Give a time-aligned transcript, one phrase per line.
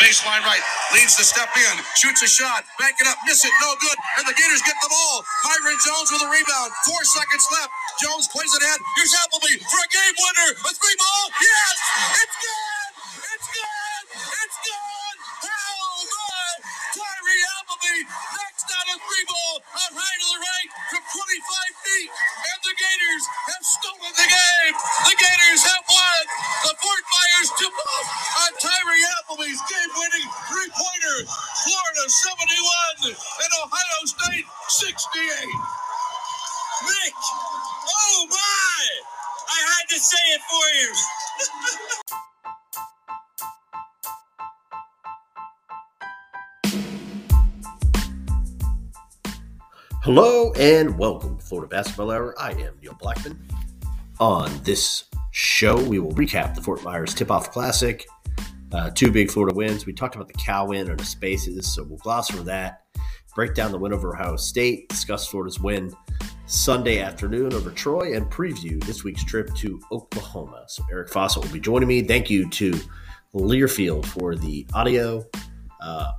[0.00, 0.62] baseline right,
[0.94, 4.24] leads to step in, shoots a shot, back it up, miss it, no good, and
[4.28, 5.24] the Gators get the ball.
[5.44, 7.70] Myron Jones with a rebound, four seconds left.
[8.00, 8.80] Jones plays it ahead.
[8.96, 11.24] Here's Appleby for a game winner, a three ball.
[11.40, 11.76] Yes,
[12.24, 12.90] it's good,
[13.34, 15.16] it's good, it's good.
[15.44, 16.48] Oh my!
[16.94, 22.10] Tyree Appleby knocks down a three ball on high to the right from 25 feet,
[22.12, 24.74] and the Gators have stolen the game.
[25.08, 26.22] The Gators have won.
[26.68, 28.06] The Fort Myers tip off
[28.46, 28.52] on
[29.32, 31.16] Appleby's game-winning three-pointer.
[31.64, 32.38] Florida 71
[33.10, 35.26] and Ohio State 68.
[36.84, 37.14] Nick!
[37.88, 38.86] Oh my!
[39.50, 40.94] I had to say it for you.
[50.04, 52.40] Hello and welcome to Florida Basketball Hour.
[52.40, 53.44] I am Neil Blackman.
[54.20, 58.06] On this show, we will recap the Fort Myers Tip Off Classic.
[58.72, 59.86] Uh, two big Florida wins.
[59.86, 62.82] We talked about the Cal win and the spaces, so we'll gloss over that.
[63.34, 65.92] Break down the win over Ohio State, discuss Florida's win
[66.46, 70.64] Sunday afternoon over Troy, and preview this week's trip to Oklahoma.
[70.68, 72.02] So Eric Fawcett will be joining me.
[72.02, 72.72] Thank you to
[73.34, 75.24] Learfield for the audio.
[75.80, 76.12] Uh,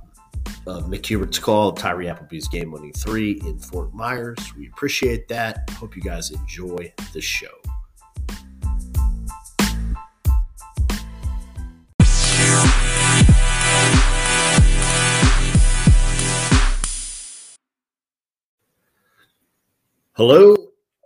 [0.66, 4.38] of Mick Hubert's call, Tyree Appleby's game winning three in Fort Myers.
[4.56, 5.68] We appreciate that.
[5.70, 7.48] Hope you guys enjoy the show.
[20.16, 20.54] Hello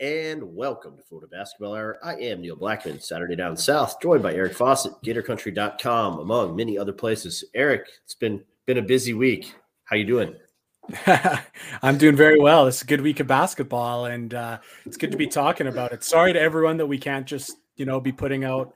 [0.03, 1.99] and welcome to Florida Basketball Hour.
[2.05, 6.93] I am Neil Blackman, Saturday Down South, joined by Eric Fawcett, GatorCountry.com, among many other
[6.93, 7.43] places.
[7.55, 9.55] Eric, it's been been a busy week.
[9.85, 10.37] How you doing?
[11.83, 12.67] I'm doing very well.
[12.67, 16.05] It's a good week of basketball, and uh, it's good to be talking about it.
[16.05, 18.75] Sorry to everyone that we can't just you know be putting out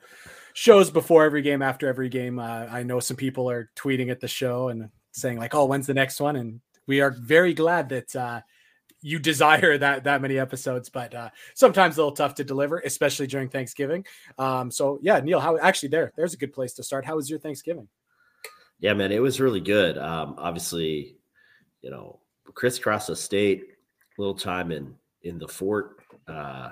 [0.54, 2.38] shows before every game, after every game.
[2.38, 5.86] Uh, I know some people are tweeting at the show and saying like, "Oh, when's
[5.86, 8.40] the next one?" And we are very glad that uh,
[9.02, 13.26] you desire that that many episodes, but uh, sometimes a little tough to deliver, especially
[13.26, 14.06] during Thanksgiving.
[14.38, 16.12] Um, so yeah, Neil, how actually there?
[16.16, 17.04] There's a good place to start.
[17.04, 17.88] How was your Thanksgiving?
[18.78, 19.98] Yeah, man, it was really good.
[19.98, 21.16] Um, obviously,
[21.82, 22.20] you know,
[22.54, 23.64] crisscross the state,
[24.18, 26.70] little time in in the fort uh,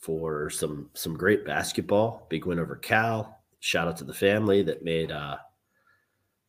[0.00, 2.26] for some some great basketball.
[2.30, 3.40] Big win over Cal.
[3.60, 5.36] Shout out to the family that made uh,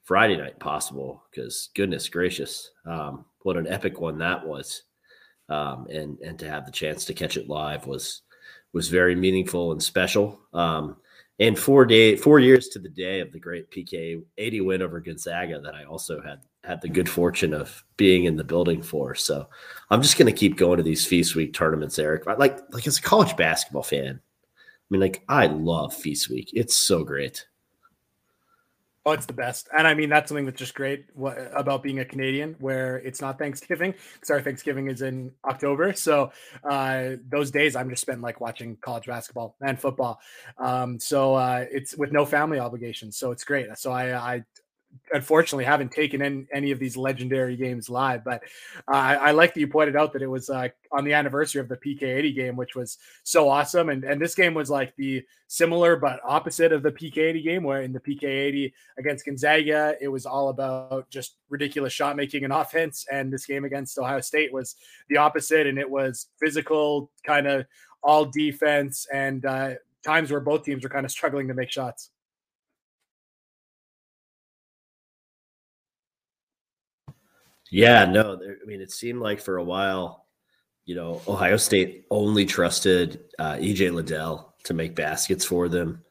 [0.03, 1.23] Friday night possible.
[1.31, 4.83] Because goodness gracious, um, what an epic one that was!
[5.49, 8.21] Um, and and to have the chance to catch it live was
[8.73, 10.39] was very meaningful and special.
[10.53, 10.97] Um,
[11.39, 14.99] and four day four years to the day of the great PK 80 win over
[14.99, 19.15] Gonzaga that I also had had the good fortune of being in the building for.
[19.15, 19.47] So
[19.89, 22.25] I'm just gonna keep going to these feast week tournaments, Eric.
[22.25, 26.51] Like like as a college basketball fan, I mean, like I love feast week.
[26.53, 27.45] It's so great.
[29.09, 29.69] Oh, it's the best.
[29.75, 31.05] And I mean, that's something that's just great
[31.55, 35.93] about being a Canadian where it's not Thanksgiving because our Thanksgiving is in October.
[35.93, 36.31] So
[36.63, 40.19] uh, those days I'm just spent like watching college basketball and football.
[40.59, 43.17] Um, so uh, it's with no family obligations.
[43.17, 43.75] So it's great.
[43.79, 44.43] So I, I
[45.11, 48.43] unfortunately haven't taken in any of these legendary games live, but
[48.87, 51.61] uh, I, I, like that you pointed out that it was uh, on the anniversary
[51.61, 53.89] of the PK80 game, which was so awesome.
[53.89, 57.81] And, and this game was like the similar but opposite of the PK80 game, where
[57.81, 63.05] in the PK80 against Gonzaga, it was all about just ridiculous shot making and offense.
[63.11, 64.75] And this game against Ohio State was
[65.09, 67.65] the opposite, and it was physical, kind of
[68.03, 69.73] all defense, and uh,
[70.03, 72.11] times where both teams were kind of struggling to make shots.
[77.71, 80.25] Yeah, no, I mean, it seemed like for a while,
[80.85, 86.03] you know, Ohio State only trusted uh, EJ Liddell to make baskets for them.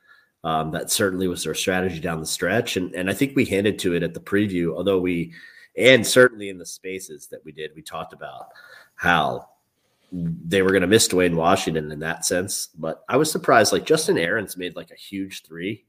[0.45, 3.79] Um, that certainly was their strategy down the stretch, and and I think we handed
[3.81, 4.77] to it at the preview.
[4.77, 5.35] Although we,
[5.77, 8.47] and certainly in the spaces that we did, we talked about
[8.95, 9.49] how
[10.13, 12.69] they were going to miss Duane Washington in that sense.
[12.79, 13.73] But I was surprised.
[13.73, 15.85] Like Justin Ahrens made like a huge three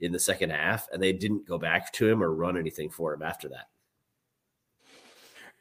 [0.00, 3.12] in the second half, and they didn't go back to him or run anything for
[3.12, 3.66] him after that.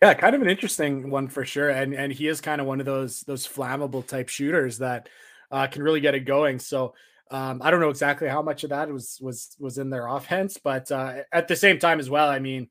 [0.01, 2.79] Yeah, kind of an interesting one for sure, and and he is kind of one
[2.79, 5.09] of those those flammable type shooters that
[5.51, 6.57] uh, can really get it going.
[6.57, 6.95] So
[7.29, 10.57] um, I don't know exactly how much of that was was was in their offense,
[10.57, 12.67] but uh, at the same time as well, I mean,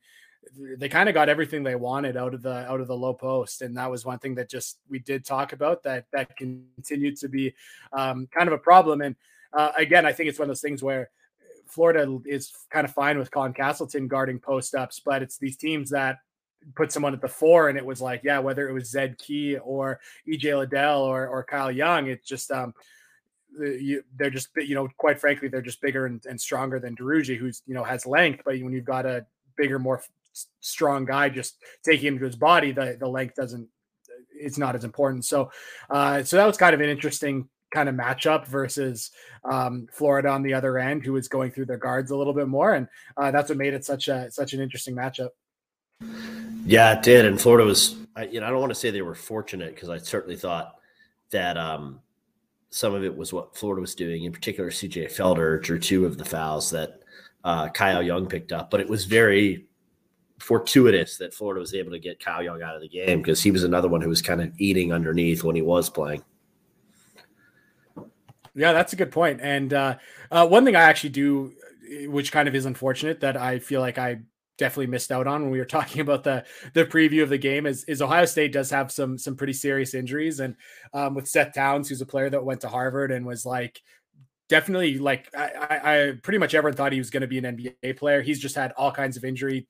[0.77, 3.63] they kind of got everything they wanted out of the out of the low post,
[3.63, 7.29] and that was one thing that just we did talk about that that continued to
[7.29, 7.55] be
[7.93, 9.03] um, kind of a problem.
[9.03, 9.15] And
[9.53, 11.11] uh, again, I think it's one of those things where
[11.67, 15.91] Florida is kind of fine with Colin Castleton guarding post ups, but it's these teams
[15.91, 16.19] that
[16.75, 19.57] put someone at the four and it was like, yeah, whether it was Zed Key
[19.59, 22.75] or EJ Liddell or, or Kyle Young, it's just, um,
[23.59, 27.37] you, they're just you know quite frankly they're just bigger and, and stronger than Duruji,
[27.37, 29.27] who's you know has length, but when you've got a
[29.57, 30.03] bigger, more
[30.61, 33.69] strong guy just taking him to his body, the the length doesn't
[34.33, 35.25] it's not as important.
[35.25, 35.51] So
[35.91, 39.11] uh, so that was kind of an interesting kind of matchup versus
[39.45, 42.49] um, Florida on the other end, who was going through their guards a little bit
[42.49, 45.31] more, and uh, that's what made it such a such an interesting matchup.
[46.67, 49.03] Yeah, it did, and Florida was, I, You know, I don't want to say they
[49.03, 50.77] were fortunate because I certainly thought
[51.31, 52.01] that um,
[52.71, 54.25] some of it was what Florida was doing.
[54.25, 57.01] In particular, CJ Felder drew two of the fouls that
[57.45, 59.67] uh, Kyle Young picked up, but it was very
[60.39, 63.51] fortuitous that Florida was able to get Kyle Young out of the game because he
[63.51, 66.23] was another one who was kind of eating underneath when he was playing.
[68.55, 69.41] Yeah, that's a good point.
[69.43, 69.97] And uh,
[70.31, 71.53] uh, one thing I actually do,
[72.07, 74.21] which kind of is unfortunate, that I feel like I
[74.61, 77.67] definitely missed out on when we were talking about the the preview of the game
[77.67, 80.55] is, is Ohio State does have some some pretty serious injuries and
[80.95, 83.83] um, with Seth Towns who's a player that went to Harvard and was like
[84.49, 87.97] definitely like I, I pretty much everyone thought he was going to be an NBA
[87.97, 88.21] player.
[88.21, 89.67] He's just had all kinds of injury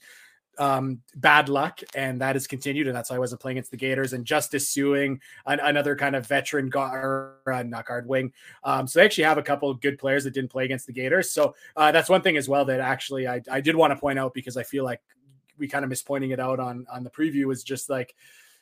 [0.61, 3.79] um, bad luck, and that has continued, and that's why I wasn't playing against the
[3.79, 4.13] Gators.
[4.13, 8.33] And Justice Sueing, an, another kind of veteran guard, uh, not guard wing.
[8.63, 10.93] Um, so they actually have a couple of good players that didn't play against the
[10.93, 11.31] Gators.
[11.31, 14.19] So uh, that's one thing as well that actually I, I did want to point
[14.19, 15.01] out because I feel like
[15.57, 18.15] we kind of miss pointing it out on on the preview is just like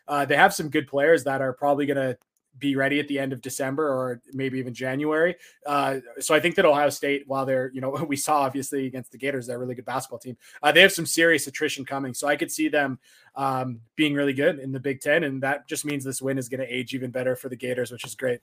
[0.07, 2.17] uh, they have some good players that are probably going to
[2.59, 5.37] be ready at the end of December or maybe even January.
[5.67, 9.13] Uh, so I think that Ohio State, while they're, you know, we saw obviously against
[9.13, 10.37] the Gators, they're a really good basketball team.
[10.63, 12.15] Uh, they have some serious attrition coming.
[12.15, 12.99] So I could see them
[13.35, 15.25] um, being really good in the Big Ten.
[15.25, 17.91] And that just means this win is going to age even better for the Gators,
[17.91, 18.41] which is great.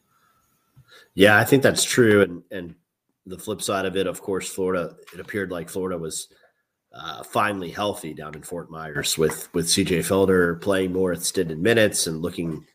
[1.14, 2.22] Yeah, I think that's true.
[2.22, 2.76] And, and
[3.26, 6.30] the flip side of it, of course, Florida, it appeared like Florida was
[6.94, 12.08] uh, finally healthy down in Fort Myers with, with CJ Felder playing more extended minutes
[12.08, 12.66] and looking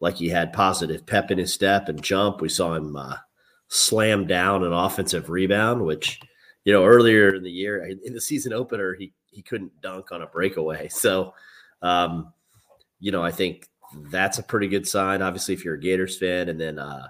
[0.00, 2.40] like he had positive pep in his step and jump.
[2.40, 3.16] We saw him uh,
[3.68, 6.20] slam down an offensive rebound, which
[6.64, 10.22] you know earlier in the year in the season opener he he couldn't dunk on
[10.22, 10.88] a breakaway.
[10.92, 11.34] So,
[11.82, 12.32] um,
[12.98, 13.68] you know, I think
[14.10, 15.22] that's a pretty good sign.
[15.22, 17.08] Obviously, if you're a Gators fan, and then uh,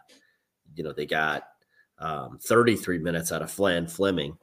[0.74, 1.44] you know they got
[1.98, 4.36] um, 33 minutes out of Flan Fleming.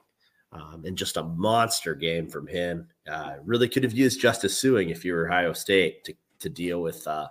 [0.52, 2.88] Um, and just a monster game from him.
[3.12, 6.82] Uh, really could have used Justice Sueing if you were Ohio State to to deal
[6.82, 7.28] with uh,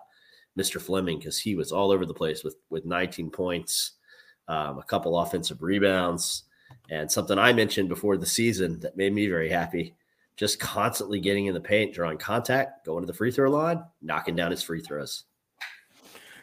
[0.59, 0.81] Mr.
[0.81, 3.93] Fleming because he was all over the place with with 19 points,
[4.49, 6.45] um, a couple offensive rebounds,
[6.91, 9.95] and something I mentioned before the season that made me very happy.
[10.37, 14.35] Just constantly getting in the paint, drawing contact, going to the free throw line, knocking
[14.35, 15.25] down his free throws.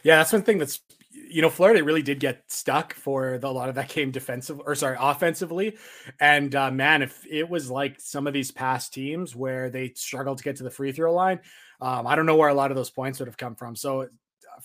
[0.04, 0.80] Yeah, that's one thing that's
[1.14, 4.64] you know, Florida really did get stuck for the, a lot of that game defensively
[4.66, 5.78] or sorry, offensively.
[6.20, 10.38] And uh, man, if it was like some of these past teams where they struggled
[10.40, 11.40] to get to the free throw line,
[11.82, 13.76] um, I don't know where a lot of those points would have come from.
[13.76, 14.08] So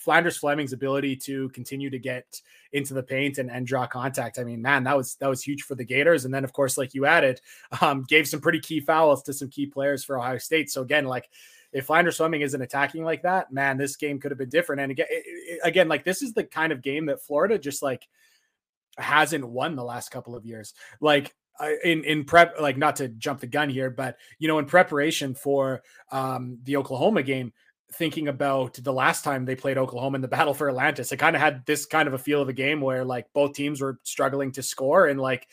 [0.05, 2.41] Phlandrous Fleming's ability to continue to get
[2.71, 4.37] into the paint and, and draw contact.
[4.37, 6.25] I mean, man, that was that was huge for the Gators.
[6.25, 7.41] And then, of course, like you added,
[7.81, 10.69] um, gave some pretty key fouls to some key players for Ohio State.
[10.69, 11.29] So again, like
[11.73, 14.81] if Phlandrous Fleming isn't attacking like that, man, this game could have been different.
[14.81, 15.07] And again,
[15.63, 18.07] again, like this is the kind of game that Florida just like
[18.97, 20.73] hasn't won the last couple of years.
[21.01, 21.35] Like
[21.83, 25.33] in in prep like not to jump the gun here but you know in preparation
[25.33, 25.81] for
[26.11, 27.51] um the Oklahoma game
[27.93, 31.35] thinking about the last time they played Oklahoma in the battle for Atlantis it kind
[31.35, 33.99] of had this kind of a feel of a game where like both teams were
[34.03, 35.47] struggling to score and like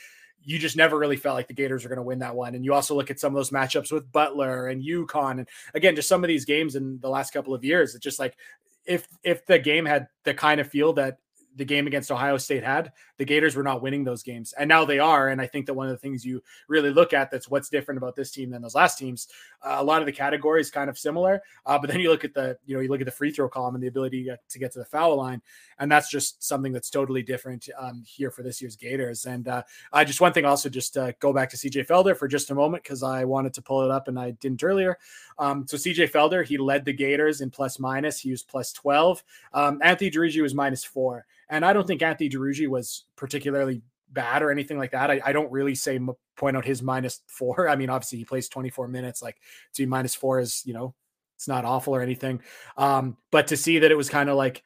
[0.45, 2.55] you just never really felt like the Gators were going to win that one.
[2.55, 5.97] And you also look at some of those matchups with Butler and UConn, and again,
[5.97, 7.95] just some of these games in the last couple of years.
[7.95, 8.37] It's just like
[8.85, 11.19] if if the game had the kind of feel that
[11.57, 14.53] the game against Ohio State had, the Gators were not winning those games.
[14.59, 15.29] And now they are.
[15.29, 17.99] And I think that one of the things you really look at that's what's different
[17.99, 19.29] about this team than those last teams.
[19.63, 21.43] Uh, a lot of the categories kind of similar.
[21.67, 23.49] Uh, but then you look at the, you know, you look at the free throw
[23.49, 25.41] column and the ability to get to, get to the foul line.
[25.79, 29.27] And that's just something that's totally different um, here for this year's Gators.
[29.27, 32.29] And uh, I just one thing also just uh, go back to CJ Felder for
[32.29, 34.99] just a moment because I wanted to pull it up and I didn't earlier.
[35.39, 38.21] Um, so CJ Felder, he led the Gators in plus minus.
[38.21, 39.23] He was plus 12.
[39.53, 41.27] Um, Anthony Duruji was minus four.
[41.49, 45.11] And I don't think Anthony Duruji was particularly bad or anything like that.
[45.11, 45.99] I, I don't really say
[46.37, 47.69] point out his minus four.
[47.69, 49.37] I mean, obviously he plays 24 minutes, like
[49.75, 50.95] to be minus four is, you know,
[51.37, 52.41] it's not awful or anything.
[52.77, 54.63] Um, but to see that it was kind of like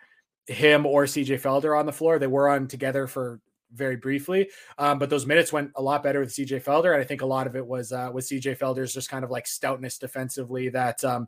[0.46, 3.40] him or CJ Felder on the floor, they were on together for
[3.72, 4.48] very briefly.
[4.78, 6.92] Um, but those minutes went a lot better with CJ Felder.
[6.92, 9.30] And I think a lot of it was uh, with CJ Felder's just kind of
[9.30, 11.26] like stoutness defensively that um,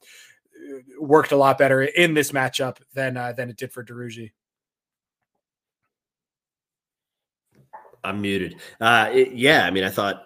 [0.99, 4.33] worked a lot better in this matchup than uh, than it did for Duruji.
[8.05, 8.57] I'm muted.
[8.81, 10.23] Uh, it, yeah, I mean, I thought,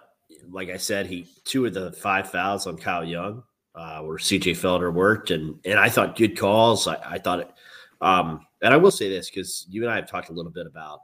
[0.49, 3.43] like I said, he two of the five fouls on Kyle Young
[3.75, 6.87] uh, where CJ Felder worked, and and I thought good calls.
[6.87, 7.51] I, I thought it,
[8.01, 10.65] um, and I will say this because you and I have talked a little bit
[10.65, 11.01] about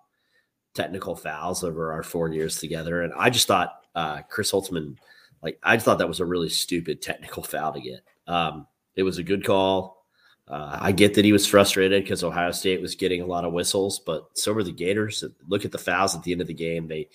[0.74, 4.96] technical fouls over our four years together, and I just thought uh, Chris Holtmann,
[5.44, 8.02] like I just thought that was a really stupid technical foul to get.
[8.28, 10.01] Um, it was a good call.
[10.48, 13.54] Uh, I get that he was frustrated because Ohio State was getting a lot of
[13.54, 15.24] whistles, but so were the Gators.
[15.48, 17.10] Look at the fouls at the end of the game; they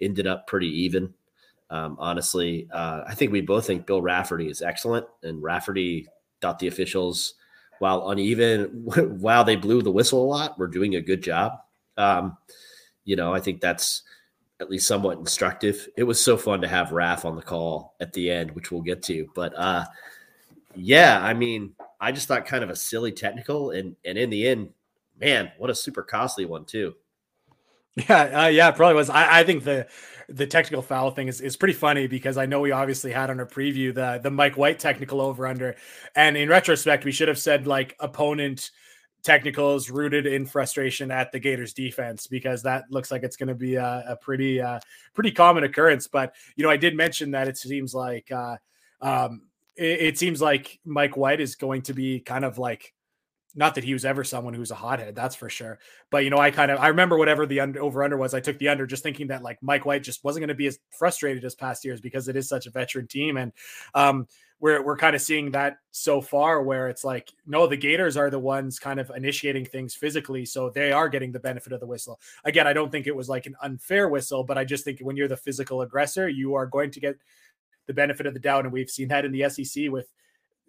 [0.00, 1.12] ended up pretty even.
[1.70, 6.06] Um, honestly, uh, I think we both think Bill Raftery is excellent, and Raftery
[6.40, 7.34] thought the officials,
[7.78, 8.64] while uneven,
[9.20, 11.58] while they blew the whistle a lot, were doing a good job.
[11.98, 12.38] Um,
[13.04, 14.02] you know, I think that's
[14.60, 15.88] at least somewhat instructive.
[15.96, 18.82] It was so fun to have Raf on the call at the end, which we'll
[18.82, 19.28] get to.
[19.34, 19.84] But uh,
[20.74, 24.46] yeah, I mean, I just thought kind of a silly technical, and and in the
[24.46, 24.70] end,
[25.20, 26.94] man, what a super costly one too.
[28.08, 29.10] Yeah, uh, yeah, probably was.
[29.10, 29.88] I, I think the
[30.28, 33.40] the technical foul thing is, is pretty funny because I know we obviously had on
[33.40, 35.74] our preview the the Mike White technical over under,
[36.14, 38.70] and in retrospect, we should have said like opponent
[39.24, 43.54] technicals rooted in frustration at the Gators defense because that looks like it's going to
[43.54, 44.78] be a, a pretty uh,
[45.14, 46.06] pretty common occurrence.
[46.06, 48.56] But you know, I did mention that it seems like uh,
[49.00, 49.42] um,
[49.78, 52.92] it, it seems like Mike White is going to be kind of like
[53.54, 55.78] not that he was ever someone who's a hothead, that's for sure.
[56.10, 58.34] But you know, I kind of I remember whatever the under, over under was.
[58.34, 60.66] I took the under, just thinking that like Mike White just wasn't going to be
[60.66, 63.52] as frustrated as past years because it is such a veteran team, and
[63.94, 64.26] um,
[64.60, 68.30] we're we're kind of seeing that so far, where it's like no, the Gators are
[68.30, 71.86] the ones kind of initiating things physically, so they are getting the benefit of the
[71.86, 72.20] whistle.
[72.44, 75.16] Again, I don't think it was like an unfair whistle, but I just think when
[75.16, 77.16] you're the physical aggressor, you are going to get
[77.88, 80.06] the benefit of the doubt, and we've seen that in the SEC with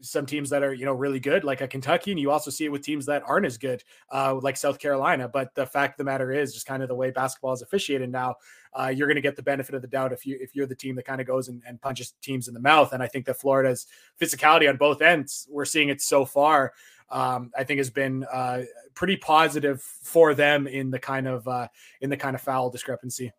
[0.02, 2.66] some teams that are you know really good like a kentucky and you also see
[2.66, 5.28] it with teams that aren't as good uh, like south carolina.
[5.28, 8.12] But the fact of the matter is just kind of the way basketball is officiated
[8.12, 8.36] now
[8.74, 10.76] uh, you're going to get the benefit of the doubt if you if you're the
[10.76, 12.94] team that kind of goes and, and, punches teams in the mouth.
[12.94, 13.88] And i think that florida's
[14.20, 16.74] physicality on both ends we're seeing it so far
[17.10, 18.62] um, i think has been uh,
[18.94, 21.68] pretty positive for them in the kind of uh,
[22.02, 23.32] in the kind of foul discrepancy.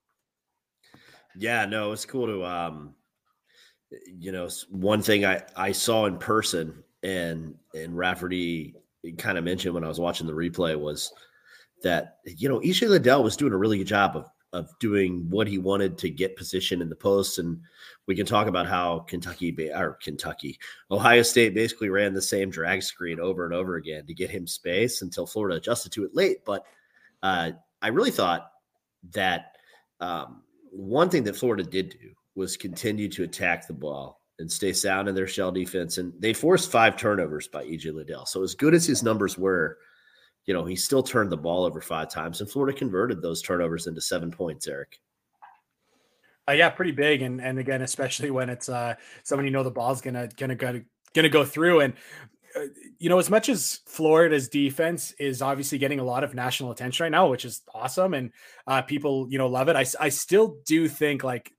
[1.37, 2.95] Yeah no it's cool to um
[4.07, 8.75] you know, one thing I, I saw in person and and Raftery
[9.19, 11.13] kind of mentioned when I was watching the replay was
[11.83, 15.47] that you know EJ Liddell was doing a really good job of of doing what
[15.47, 17.61] he wanted to get position in the post, and
[18.07, 20.59] we can talk about how Kentucky or Kentucky
[20.91, 24.47] Ohio State basically ran the same drag screen over and over again to get him
[24.47, 26.45] space until Florida adjusted to it late.
[26.45, 26.65] But
[27.23, 28.51] uh, I really thought
[29.13, 29.57] that
[30.01, 34.73] um, one thing that Florida did do was continue to attack the ball and stay
[34.73, 35.99] sound in their shell defense.
[35.99, 38.25] And they forced five turnovers by EJ Liddell.
[38.25, 39.77] So as good as his numbers were,
[40.47, 43.87] you know, he still turned the ball over five times, and Florida converted those turnovers
[43.87, 44.67] into seven points.
[44.67, 44.99] Eric.
[46.49, 49.71] Uh, yeah, pretty big, and and again, especially when it's uh someone you know the
[49.71, 50.81] ball's gonna gonna go
[51.15, 51.93] gonna go through, and
[52.57, 52.61] uh,
[52.99, 57.05] you know, as much as Florida's defense is obviously getting a lot of national attention
[57.05, 58.33] right now, which is awesome, and
[58.67, 61.53] uh, people you know love it, I I still do think like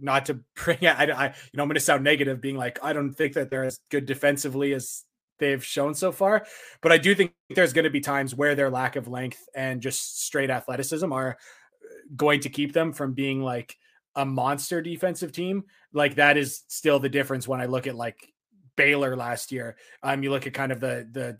[0.00, 2.92] not to bring I, I you know I'm going to sound negative being like I
[2.92, 5.04] don't think that they're as good defensively as
[5.38, 6.46] they've shown so far
[6.80, 9.82] but I do think there's going to be times where their lack of length and
[9.82, 13.76] just straight athleticism are uh, going to keep them from being like
[14.16, 15.64] a monster defensive team.
[15.92, 18.32] Like that is still the difference when I look at like
[18.74, 19.76] Baylor last year.
[20.02, 21.38] Um you look at kind of the the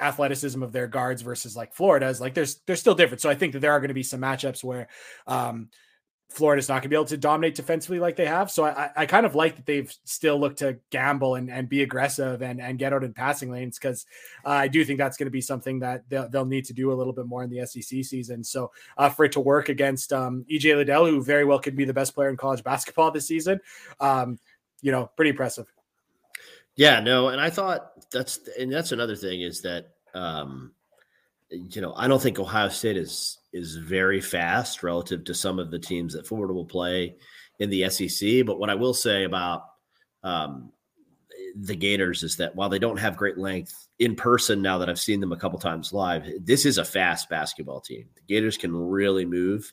[0.00, 3.52] athleticism of their guards versus like Florida's like there's there's still different so I think
[3.52, 4.88] that there are going to be some matchups where
[5.26, 5.68] um
[6.30, 8.52] Florida's not going to be able to dominate defensively like they have.
[8.52, 11.82] So I, I kind of like that they've still looked to gamble and, and be
[11.82, 14.06] aggressive and, and get out in passing lanes because
[14.44, 16.92] uh, I do think that's going to be something that they'll, they'll, need to do
[16.92, 18.44] a little bit more in the SEC season.
[18.44, 21.84] So uh, for it to work against um, EJ Liddell, who very well could be
[21.84, 23.60] the best player in college basketball this season,
[23.98, 24.38] um,
[24.82, 25.66] you know, pretty impressive.
[26.76, 30.72] Yeah, no, and I thought that's and that's another thing is that um,
[31.50, 35.70] you know I don't think Ohio State is is very fast relative to some of
[35.70, 37.16] the teams that Florida will play
[37.58, 38.46] in the SEC.
[38.46, 39.64] But what I will say about
[40.22, 40.72] um,
[41.56, 45.00] the Gators is that while they don't have great length in person, now that I've
[45.00, 48.06] seen them a couple times live, this is a fast basketball team.
[48.14, 49.72] The Gators can really move.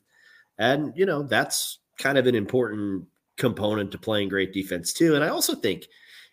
[0.57, 3.05] And, you know, that's kind of an important
[3.37, 5.15] component to playing great defense, too.
[5.15, 5.87] And I also think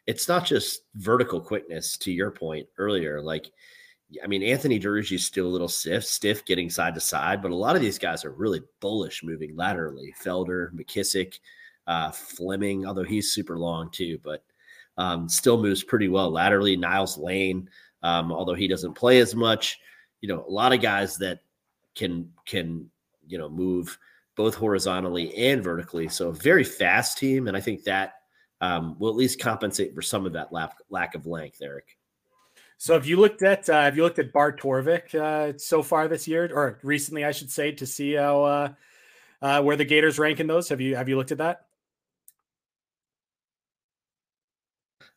[0.06, 3.20] it's not just vertical quickness, to your point earlier.
[3.20, 3.50] Like,
[4.22, 7.50] I mean, Anthony Duruji is still a little stiff, stiff getting side to side, but
[7.50, 10.14] a lot of these guys are really bullish moving laterally.
[10.22, 11.38] Felder, McKissick,
[11.86, 14.44] uh, Fleming, although he's super long too, but
[14.96, 16.76] um, still moves pretty well laterally.
[16.76, 17.68] Niles Lane,
[18.02, 19.78] um, although he doesn't play as much,
[20.20, 21.40] you know, a lot of guys that
[21.94, 22.90] can can
[23.26, 23.98] you know move
[24.36, 26.08] both horizontally and vertically.
[26.08, 28.14] So a very fast team, and I think that
[28.60, 31.96] um, will at least compensate for some of that lack lack of length, Eric.
[32.84, 36.06] So have you looked at uh, have you looked at Bart Torvik uh, so far
[36.06, 38.72] this year, or recently, I should say, to see how uh,
[39.40, 40.68] uh, where the Gators rank in those?
[40.68, 41.64] Have you have you looked at that?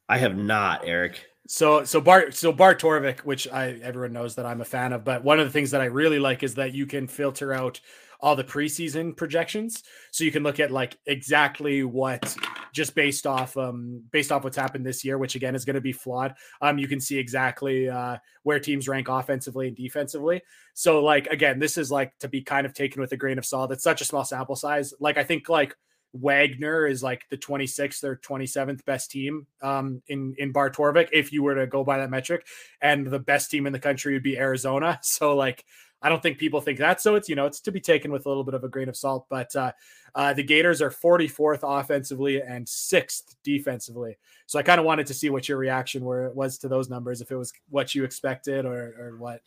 [0.07, 1.19] I have not, Eric.
[1.49, 5.03] So so Bart so Bart Torvik, which I everyone knows that I'm a fan of,
[5.03, 7.81] but one of the things that I really like is that you can filter out
[8.19, 9.83] all the preseason projections.
[10.11, 12.35] So you can look at like exactly what
[12.73, 15.81] just based off um based off what's happened this year, which again is going to
[15.81, 16.35] be flawed.
[16.61, 20.41] Um you can see exactly uh where teams rank offensively and defensively.
[20.73, 23.45] So like again, this is like to be kind of taken with a grain of
[23.45, 23.71] salt.
[23.71, 24.93] It's such a small sample size.
[24.99, 25.75] Like I think like
[26.13, 31.31] Wagner is like the 26th or 27th best team um, in in Bart Torvik if
[31.31, 32.45] you were to go by that metric,
[32.81, 34.99] and the best team in the country would be Arizona.
[35.07, 35.63] So like
[36.01, 37.01] I don't think people think that.
[37.01, 38.89] So it's you know it's to be taken with a little bit of a grain
[38.89, 39.25] of salt.
[39.29, 39.71] But uh,
[40.13, 44.17] uh, the Gators are 44th offensively and sixth defensively.
[44.45, 47.21] So I kind of wanted to see what your reaction were was to those numbers,
[47.21, 49.41] if it was what you expected or or what.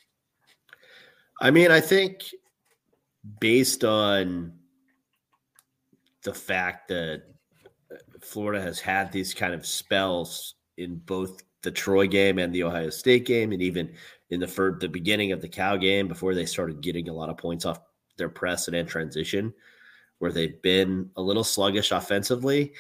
[1.41, 2.25] I mean, I think
[3.39, 4.53] based on
[6.23, 7.23] the fact that
[7.91, 12.63] uh, Florida has had these kind of spells in both the Troy game and the
[12.63, 13.93] Ohio State game, and even
[14.31, 17.37] in the the beginning of the Cal game before they started getting a lot of
[17.37, 17.81] points off
[18.17, 19.53] their press and transition,
[20.19, 22.73] where they've been a little sluggish offensively.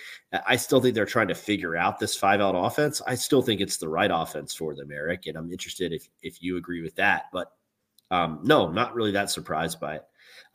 [0.46, 3.02] I still think they're trying to figure out this five out offense.
[3.06, 6.42] I still think it's the right offense for them, Eric, and I'm interested if if
[6.42, 7.24] you agree with that.
[7.32, 7.52] But
[8.10, 10.04] um, no, not really that surprised by it.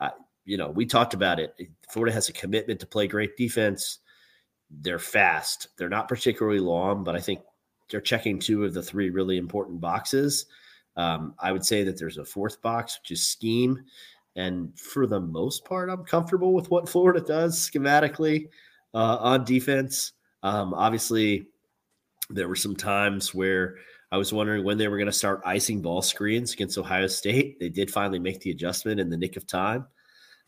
[0.00, 0.10] Uh,
[0.44, 1.54] you know, we talked about it.
[1.90, 3.98] Florida has a commitment to play great defense.
[4.70, 5.68] They're fast.
[5.76, 7.40] They're not particularly long, but I think
[7.90, 10.46] they're checking two of the three really important boxes.
[10.96, 13.84] Um, I would say that there's a fourth box, which is scheme.
[14.34, 18.48] And for the most part, I'm comfortable with what Florida does schematically
[18.94, 20.12] uh, on defense.
[20.42, 21.46] Um, obviously,
[22.30, 23.76] there were some times where
[24.12, 27.58] I was wondering when they were going to start icing ball screens against Ohio State.
[27.58, 29.86] They did finally make the adjustment in the nick of time.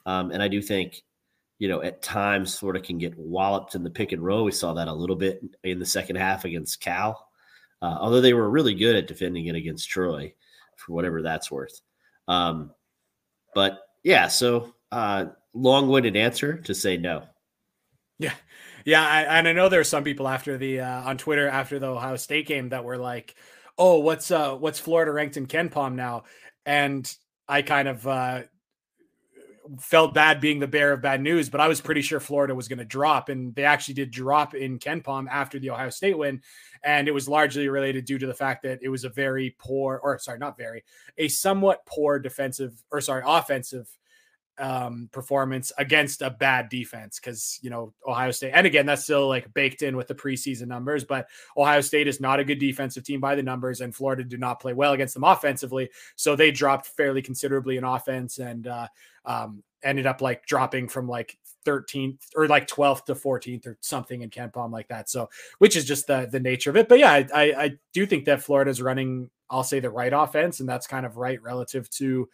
[0.06, 1.02] Um, and I do think,
[1.58, 4.44] you know, at times Florida can get walloped in the pick and roll.
[4.44, 7.28] We saw that a little bit in the second half against Cal,
[7.82, 10.32] uh, although they were really good at defending it against Troy
[10.78, 11.80] for whatever that's worth.
[12.26, 12.72] Um,
[13.54, 17.24] but yeah, so uh, long winded answer to say no.
[18.18, 18.34] Yeah.
[18.84, 21.78] Yeah, I, and I know there are some people after the uh, on Twitter after
[21.78, 23.34] the Ohio State game that were like,
[23.76, 26.24] "Oh, what's uh what's Florida ranked in KenPom now?"
[26.64, 27.12] And
[27.46, 28.42] I kind of uh,
[29.80, 32.68] felt bad being the bearer of bad news, but I was pretty sure Florida was
[32.68, 36.42] going to drop, and they actually did drop in KenPom after the Ohio State win,
[36.82, 40.00] and it was largely related due to the fact that it was a very poor,
[40.02, 40.84] or sorry, not very,
[41.18, 43.88] a somewhat poor defensive, or sorry, offensive
[44.58, 49.28] um, performance against a bad defense because you know Ohio State, and again that's still
[49.28, 53.04] like baked in with the preseason numbers, but Ohio State is not a good defensive
[53.04, 56.50] team by the numbers, and Florida did not play well against them offensively, so they
[56.50, 58.86] dropped fairly considerably in offense and uh,
[59.24, 64.22] um, ended up like dropping from like 13th or like 12th to 14th or something
[64.22, 65.08] in KenPom like that.
[65.10, 66.88] So, which is just the the nature of it.
[66.88, 70.60] But yeah, I, I, I do think that Florida's running, I'll say the right offense,
[70.60, 72.28] and that's kind of right relative to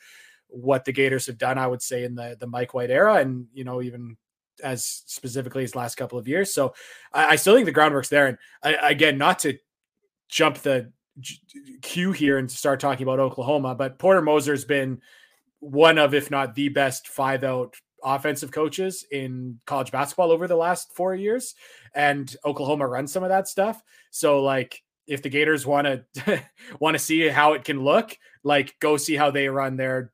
[0.54, 3.46] what the Gators have done, I would say, in the the Mike White era, and
[3.52, 4.16] you know, even
[4.62, 6.54] as specifically his last couple of years.
[6.54, 6.74] So
[7.12, 8.26] I, I still think the groundwork's there.
[8.26, 9.58] And I, again, not to
[10.28, 10.92] jump the
[11.82, 15.00] queue here and start talking about Oklahoma, but Porter Moser's been
[15.60, 20.56] one of, if not the best five out offensive coaches in college basketball over the
[20.56, 21.54] last four years.
[21.94, 23.82] And Oklahoma runs some of that stuff.
[24.10, 26.42] So like if the Gators want to
[26.80, 30.12] want to see how it can look, like go see how they run their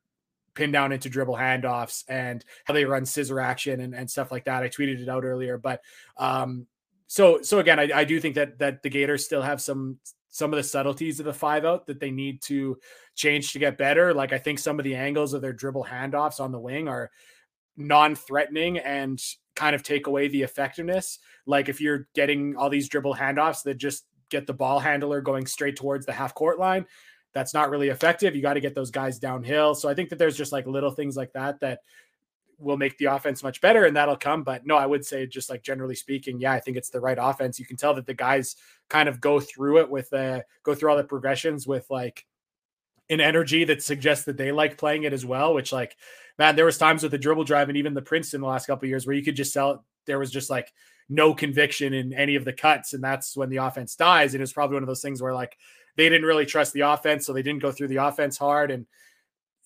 [0.54, 4.44] pin down into dribble handoffs and how they run scissor action and, and stuff like
[4.44, 4.62] that.
[4.62, 5.80] I tweeted it out earlier, but
[6.16, 6.66] um,
[7.06, 10.52] so so again, I, I do think that that the Gators still have some some
[10.52, 12.78] of the subtleties of the five out that they need to
[13.16, 14.14] change to get better.
[14.14, 17.10] Like I think some of the angles of their dribble handoffs on the wing are
[17.76, 19.20] non-threatening and
[19.56, 21.18] kind of take away the effectiveness.
[21.46, 25.46] Like if you're getting all these dribble handoffs that just get the ball handler going
[25.46, 26.86] straight towards the half court line,
[27.32, 28.34] that's not really effective.
[28.34, 29.74] You got to get those guys downhill.
[29.74, 31.80] So I think that there's just like little things like that that
[32.58, 34.42] will make the offense much better and that'll come.
[34.42, 37.18] But no, I would say just like generally speaking, yeah, I think it's the right
[37.20, 37.58] offense.
[37.58, 38.56] You can tell that the guys
[38.88, 42.26] kind of go through it with uh go through all the progressions with like
[43.08, 45.96] an energy that suggests that they like playing it as well, which like
[46.38, 48.88] man, there was times with the dribble drive and even the Princeton the last couple
[48.88, 50.72] years where you could just sell there was just like
[51.08, 54.52] no conviction in any of the cuts and that's when the offense dies and it's
[54.52, 55.56] probably one of those things where like
[56.00, 58.86] they didn't really trust the offense so they didn't go through the offense hard and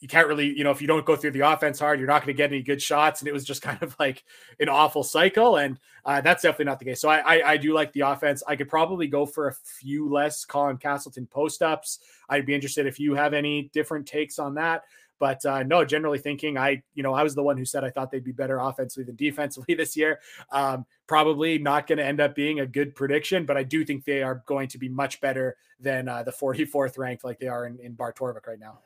[0.00, 2.22] you can't really, you know, if you don't go through the offense hard, you're not
[2.22, 3.20] going to get any good shots.
[3.20, 4.24] And it was just kind of like
[4.58, 5.56] an awful cycle.
[5.56, 7.00] And uh, that's definitely not the case.
[7.00, 8.42] So I, I, I, do like the offense.
[8.46, 12.00] I could probably go for a few less Colin Castleton post ups.
[12.28, 14.82] I'd be interested if you have any different takes on that.
[15.18, 17.90] But uh, no, generally thinking, I you know I was the one who said I
[17.90, 20.20] thought they'd be better offensively than defensively this year.
[20.50, 24.05] Um, probably not going to end up being a good prediction, but I do think
[24.05, 27.66] they are going to be much better than uh, the 44th ranked like they are
[27.66, 28.79] in, in Bart Torvik right now.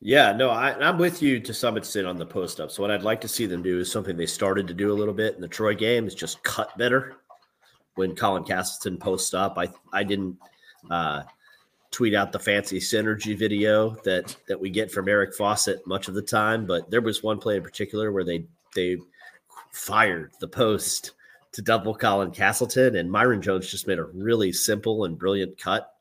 [0.00, 2.70] Yeah, no, I, am with you to some extent on the post up.
[2.70, 4.94] So what I'd like to see them do is something they started to do a
[4.94, 7.16] little bit in the Troy game is just cut better.
[7.94, 10.36] When Colin Castleton posts up, I I didn't
[10.90, 11.22] uh,
[11.94, 16.14] tweet out the fancy synergy video that that we get from Eric Fawcett much of
[16.14, 18.98] the time, but there was one play in particular where they they
[19.70, 21.12] fired the post
[21.52, 25.92] to double Colin Castleton, and Myron Jones just made a really simple and brilliant cut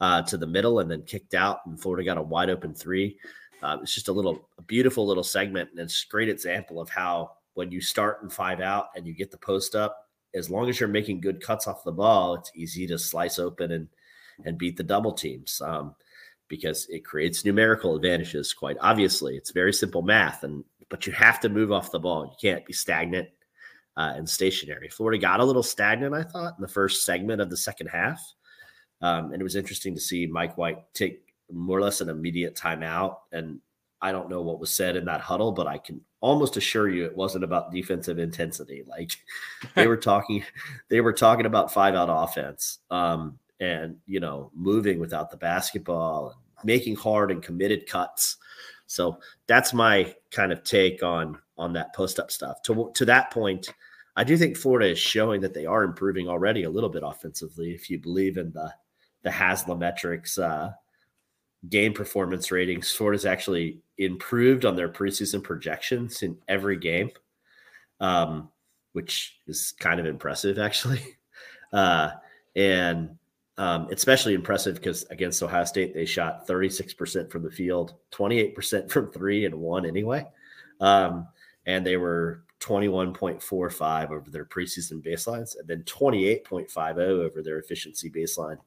[0.00, 3.18] uh, to the middle and then kicked out, and Florida got a wide open three.
[3.62, 6.88] Uh, it's just a little a beautiful little segment, and it's a great example of
[6.88, 10.70] how when you start and five out and you get the post up, as long
[10.70, 13.88] as you're making good cuts off the ball, it's easy to slice open and
[14.44, 15.94] and beat the double teams um,
[16.48, 18.52] because it creates numerical advantages.
[18.52, 22.24] Quite obviously, it's very simple math, and but you have to move off the ball.
[22.24, 23.28] You can't be stagnant
[23.96, 24.88] uh, and stationary.
[24.88, 28.20] Florida got a little stagnant, I thought, in the first segment of the second half.
[29.02, 32.54] Um, and it was interesting to see Mike White take more or less an immediate
[32.54, 33.16] timeout.
[33.32, 33.60] And
[34.00, 37.04] I don't know what was said in that huddle, but I can almost assure you
[37.04, 38.84] it wasn't about defensive intensity.
[38.86, 39.10] Like
[39.74, 40.44] they were talking,
[40.88, 46.28] they were talking about five out offense um, and, you know, moving without the basketball
[46.30, 48.36] and making hard and committed cuts.
[48.86, 52.62] So that's my kind of take on on that post up stuff.
[52.62, 53.68] To to that point,
[54.16, 57.72] I do think Florida is showing that they are improving already a little bit offensively.
[57.72, 58.72] If you believe in the
[59.22, 60.72] the Haslametrics uh,
[61.68, 62.92] game performance ratings.
[62.92, 67.10] Florida's actually improved on their preseason projections in every game,
[68.00, 68.48] um,
[68.92, 71.02] which is kind of impressive, actually.
[71.70, 72.12] Uh,
[72.56, 73.10] and
[73.58, 79.10] um, especially impressive because against Ohio State, they shot 36% from the field, 28% from
[79.10, 80.24] three, and one anyway.
[80.80, 81.26] Um,
[81.66, 88.58] and they were 21.45 over their preseason baselines and then 28.50 over their efficiency baseline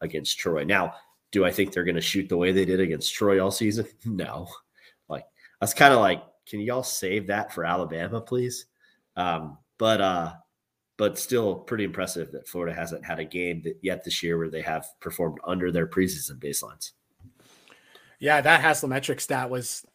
[0.00, 0.62] against Troy.
[0.62, 0.94] Now,
[1.32, 3.86] do I think they're going to shoot the way they did against Troy all season?
[4.04, 4.48] No.
[5.08, 5.24] Like
[5.60, 8.66] that's kind of like, can y'all save that for Alabama, please?
[9.16, 10.32] Um, but uh,
[10.98, 14.50] but still pretty impressive that Florida hasn't had a game that yet this year where
[14.50, 16.90] they have performed under their preseason baselines.
[18.18, 19.86] Yeah, that Haslametric stat was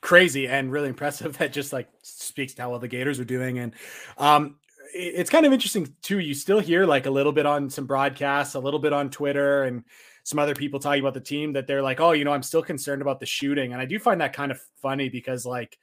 [0.00, 1.36] crazy and really impressive.
[1.42, 3.58] That just like speaks to how well the Gators are doing.
[3.58, 3.74] And
[4.16, 4.56] um,
[4.94, 6.20] it's kind of interesting too.
[6.20, 9.64] You still hear like a little bit on some broadcasts, a little bit on Twitter,
[9.64, 9.82] and
[10.22, 12.62] some other people talking about the team that they're like, oh, you know, I'm still
[12.62, 13.72] concerned about the shooting.
[13.72, 15.76] And I do find that kind of funny because, like,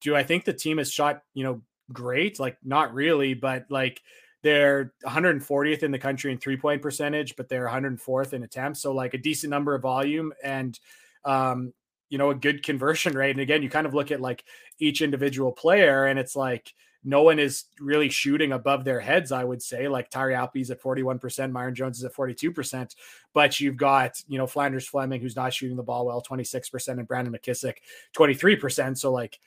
[0.00, 2.40] do I think the team has shot, you know, great?
[2.40, 4.02] Like, not really, but like
[4.44, 8.82] they're 140th in the country in three point percentage, but they're 104th in attempts.
[8.82, 10.78] So, like, a decent number of volume and,
[11.24, 11.72] um,
[12.10, 13.30] you know, a good conversion rate.
[13.30, 14.44] And again, you kind of look at like
[14.78, 16.74] each individual player and it's like,
[17.06, 19.88] no one is really shooting above their heads, I would say.
[19.88, 22.94] Like Tyree Appleby's at 41%, Myron Jones is at 42%.
[23.32, 27.08] But you've got, you know, Phlandrous Fleming, who's not shooting the ball well, 26%, and
[27.08, 27.76] Brandon McKissick,
[28.14, 28.98] 23%.
[28.98, 29.38] So, like,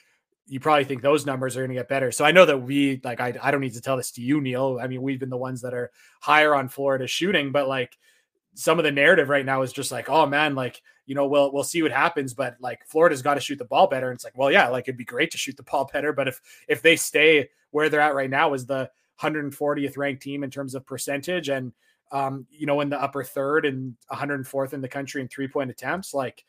[0.47, 2.11] you probably think those numbers are going to get better.
[2.11, 4.39] So I know that we, like, I, I don't need to tell this to you,
[4.39, 4.79] Neil.
[4.81, 7.97] I mean, we've been the ones that are higher on Florida shooting, but like,
[8.57, 11.53] some of the narrative right now is just like, oh man, like, you know, we'll
[11.53, 12.33] we'll see what happens.
[12.33, 14.09] But like Florida's got to shoot the ball better.
[14.09, 16.11] And it's like, well, yeah, like it'd be great to shoot the ball better.
[16.11, 18.89] But if if they stay where they're at right now is the
[19.21, 21.71] 140th ranked team in terms of percentage and
[22.11, 25.69] um, you know, in the upper third and 104th in the country in three point
[25.69, 26.43] attempts, like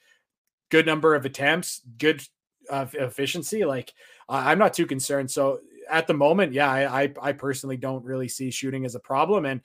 [0.70, 2.22] good number of attempts, good
[2.70, 3.64] uh, efficiency.
[3.64, 3.92] Like
[4.28, 5.30] I'm not too concerned.
[5.30, 9.00] So at the moment, yeah, I, I, I personally don't really see shooting as a
[9.00, 9.46] problem.
[9.46, 9.60] And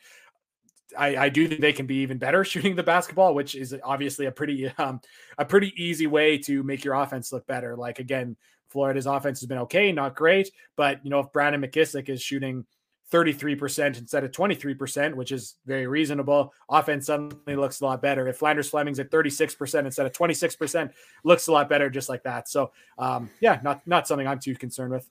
[0.98, 4.28] I, I, do think they can be even better shooting the basketball, which is obviously
[4.28, 5.02] a pretty um,
[5.38, 7.76] a pretty easy way to make your offense look better.
[7.76, 8.36] Like again,
[8.70, 12.66] Florida's offense has been okay, not great, but you know if Brandon McKissick is shooting
[13.14, 18.28] 33% instead of 23%, which is very reasonable, offense suddenly looks a lot better.
[18.28, 20.92] If Phlandrous Fleming's at 36% instead of 26%,
[21.24, 22.50] looks a lot better just like that.
[22.50, 25.08] So um, yeah, not not something I'm too concerned with.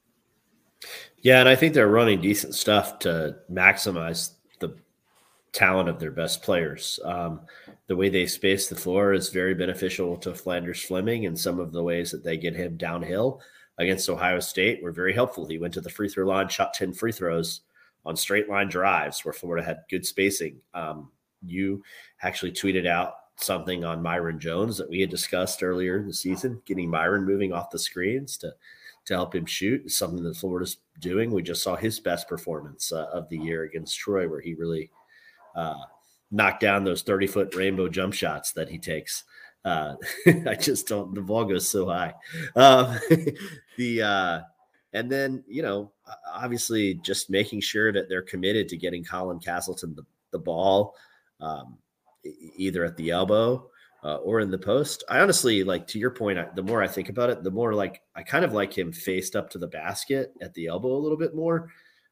[1.18, 4.76] Yeah, and I think they're running decent stuff to maximize the
[5.52, 6.98] talent of their best players.
[7.04, 7.42] Um,
[7.86, 11.70] the way they space the floor is very beneficial to Phlandrous Fleming, and some of
[11.70, 13.40] the ways that they get him downhill
[13.78, 15.46] against Ohio State were very helpful.
[15.46, 17.60] He went to the free throw line, shot 10 free throws
[18.04, 20.60] on straight line drives where Florida had good spacing.
[20.74, 21.10] Um,
[21.44, 21.82] you
[22.22, 26.62] actually tweeted out something on Myron Jones that we had discussed earlier in the season,
[26.64, 28.52] getting Myron moving off the screens to
[29.04, 29.90] to help him shoot.
[29.90, 31.30] something that Florida's doing.
[31.32, 34.90] We just saw his best performance uh, of the year against Troy, where he really
[35.56, 35.82] uh,
[36.30, 39.24] knocked down those 30 foot rainbow jump shots that he takes.
[39.64, 39.94] Uh,
[40.46, 42.14] I just don't, the ball goes so high.
[42.54, 42.98] Um,
[43.76, 44.40] the, uh,
[44.92, 45.92] and then, you know,
[46.30, 50.94] obviously just making sure that they're committed to getting Colin Castleton the, the ball,
[51.40, 51.78] um,
[52.56, 53.68] either at the elbow
[54.04, 55.04] uh, or in the post.
[55.08, 56.38] I honestly like to your point.
[56.38, 58.92] I, the more I think about it, the more like I kind of like him
[58.92, 61.70] faced up to the basket at the elbow a little bit more.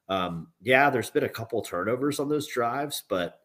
[0.09, 3.39] Um, yeah, there's been a couple turnovers on those drives, but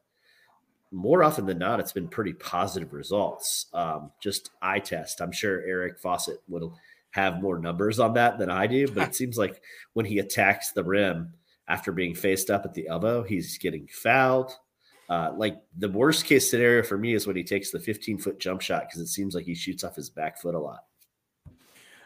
[0.93, 3.67] more often than not, it's been pretty positive results.
[3.75, 5.21] Um, just eye test.
[5.21, 6.63] I'm sure Eric Fawcett would
[7.17, 9.63] have more numbers on that than I do, but it seems like
[9.95, 11.33] when he attacks the rim
[11.67, 14.53] after being faced up at the elbow, he's getting fouled.
[15.09, 18.39] Uh, like the worst case scenario for me is when he takes the 15 foot
[18.39, 20.81] jump shot because it seems like he shoots off his back foot a lot.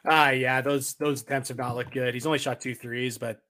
[0.06, 2.14] Ah, uh, yeah, those those attempts have not looked good.
[2.14, 3.42] He's only shot two threes, but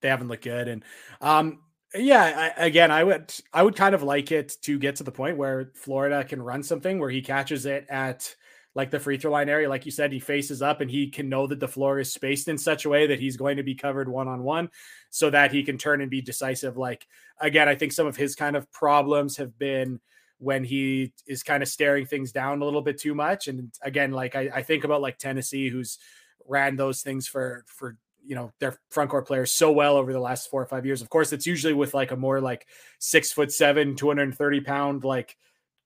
[0.00, 0.68] they haven't looked good.
[0.68, 0.84] And
[1.20, 1.60] um,
[1.94, 5.10] yeah, I, again, I would I would kind of like it to get to the
[5.10, 8.34] point where Florida can run something where he catches it at
[8.78, 11.28] like the free throw line area, like you said, he faces up and he can
[11.28, 13.74] know that the floor is spaced in such a way that he's going to be
[13.74, 14.70] covered one on one,
[15.10, 16.76] so that he can turn and be decisive.
[16.76, 17.04] Like
[17.40, 19.98] again, I think some of his kind of problems have been
[20.38, 23.48] when he is kind of staring things down a little bit too much.
[23.48, 25.98] And again, like I, I think about like Tennessee, who's
[26.46, 30.20] ran those things for for you know their front court players so well over the
[30.20, 31.02] last four or five years.
[31.02, 32.68] Of course, it's usually with like a more like
[33.00, 35.36] six foot seven, 230 pound like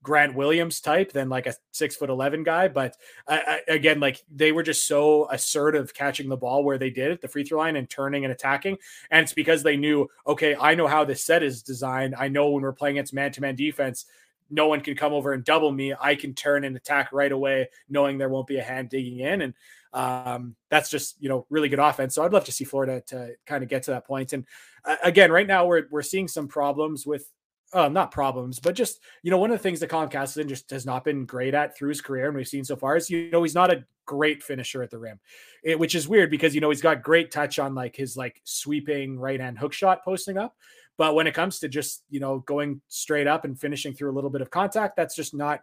[0.02, 2.68] Grant Williams type than like a six foot 11 guy.
[2.68, 7.12] But uh, again, like they were just so assertive catching the ball where they did
[7.12, 8.78] at the free throw line and turning and attacking.
[9.10, 12.14] And it's because they knew, okay, I know how this set is designed.
[12.16, 14.06] I know when we're playing against man to man defense,
[14.50, 15.94] no one can come over and double me.
[15.98, 19.40] I can turn and attack right away, knowing there won't be a hand digging in.
[19.40, 19.54] And
[19.94, 22.14] um, that's just you know really good offense.
[22.14, 24.32] So I'd love to see Florida to kind of get to that point.
[24.32, 24.46] And
[24.84, 27.28] uh, again, right now we're we're seeing some problems with.
[27.74, 30.70] Uh, not problems, but just you know, one of the things that Colin Castleton just
[30.70, 33.30] has not been great at through his career, and we've seen so far is you
[33.30, 35.18] know he's not a great finisher at the rim,
[35.62, 38.42] it, which is weird because you know he's got great touch on like his like
[38.44, 40.54] sweeping right hand hook shot posting up,
[40.98, 44.16] but when it comes to just you know going straight up and finishing through a
[44.16, 45.62] little bit of contact, that's just not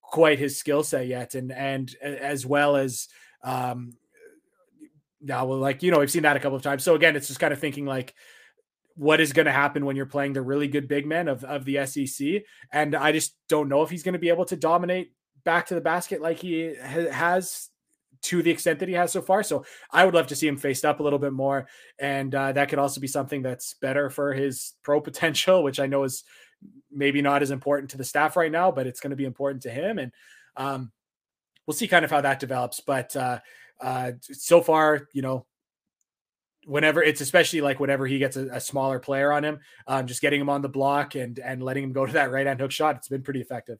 [0.00, 3.08] quite his skill set yet, and and as well as
[3.44, 3.92] um,
[5.22, 6.82] now, well, like you know, we've seen that a couple of times.
[6.82, 8.14] So again, it's just kind of thinking like,
[8.96, 11.64] what is going to happen when you're playing the really good big men of of
[11.64, 12.42] the SEC?
[12.72, 15.12] And I just don't know if he's going to be able to dominate
[15.44, 17.68] back to the basket like he has
[18.22, 19.42] to the extent that he has so far.
[19.42, 21.66] So I would love to see him faced up a little bit more,
[21.98, 25.86] and uh, that could also be something that's better for his pro potential, which I
[25.86, 26.24] know is
[26.90, 29.62] maybe not as important to the staff right now, but it's going to be important
[29.62, 29.98] to him.
[29.98, 30.12] And
[30.56, 30.92] um,
[31.66, 32.80] we'll see kind of how that develops.
[32.80, 33.40] But uh,
[33.80, 35.46] uh, so far, you know,
[36.66, 40.20] whenever it's especially like whenever he gets a, a smaller player on him, um, just
[40.20, 42.70] getting him on the block and and letting him go to that right hand hook
[42.70, 43.78] shot, it's been pretty effective.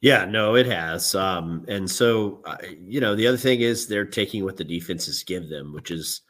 [0.00, 1.14] Yeah, no, it has.
[1.14, 5.22] Um, and so, uh, you know, the other thing is they're taking what the defenses
[5.22, 6.22] give them, which is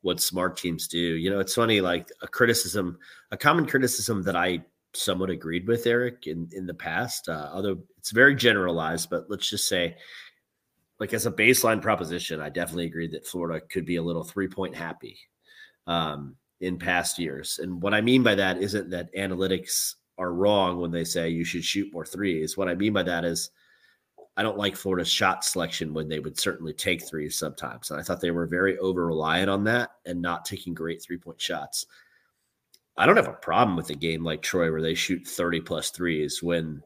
[0.00, 0.98] what smart teams do.
[0.98, 2.98] You know, it's funny, like a criticism,
[3.30, 7.28] a common criticism that I somewhat agreed with Eric in in the past.
[7.28, 9.96] Uh, although it's very generalized, but let's just say,
[11.02, 14.46] like as a baseline proposition, I definitely agree that Florida could be a little three
[14.46, 15.18] point happy
[15.88, 17.58] um, in past years.
[17.60, 21.42] And what I mean by that isn't that analytics are wrong when they say you
[21.42, 22.56] should shoot more threes.
[22.56, 23.50] What I mean by that is.
[24.34, 27.90] I don't like Florida's shot selection when they would certainly take threes sometimes.
[27.90, 31.18] And I thought they were very over reliant on that and not taking great three
[31.18, 31.84] point shots.
[32.96, 35.90] I don't have a problem with a game like Troy where they shoot 30 plus
[35.90, 36.82] threes when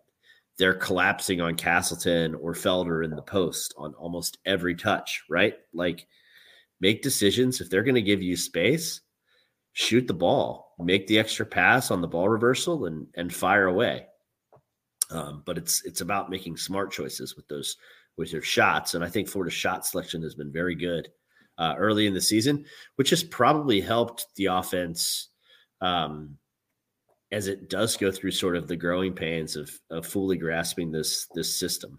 [0.58, 5.54] they're collapsing on Castleton or Felder in the post on almost every touch, right?
[5.74, 6.06] Like
[6.80, 7.60] make decisions.
[7.60, 9.00] If they're going to give you space,
[9.72, 14.06] shoot the ball, make the extra pass on the ball reversal and and fire away.
[15.10, 17.76] Um, but it's it's about making smart choices with those
[18.16, 18.94] with your shots.
[18.94, 21.08] And I think Florida's shot selection has been very good
[21.58, 22.64] uh, early in the season,
[22.96, 25.28] which has probably helped the offense
[25.80, 26.38] um,
[27.32, 31.26] as it does go through sort of the growing pains of, of fully grasping this
[31.34, 31.96] this system.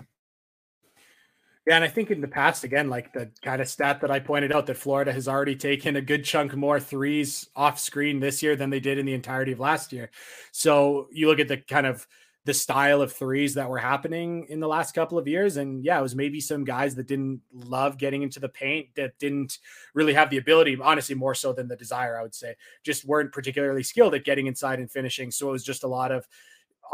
[1.68, 4.22] Yeah, and I think in the past, again, like the kind of stat that I
[4.22, 8.42] pointed out, that Florida has already taken a good chunk more threes off screen this
[8.42, 10.10] year than they did in the entirety of last year.
[10.54, 12.08] So you look at the kind of
[12.47, 15.57] the style of threes that were happening in the last couple of years.
[15.57, 19.19] And yeah, it was maybe some guys that didn't love getting into the paint, that
[19.19, 19.57] didn't
[19.93, 23.33] really have the ability, honestly, more so than the desire, I would say, just weren't
[23.33, 25.29] particularly skilled at getting inside and finishing.
[25.29, 26.25] So it was just a lot of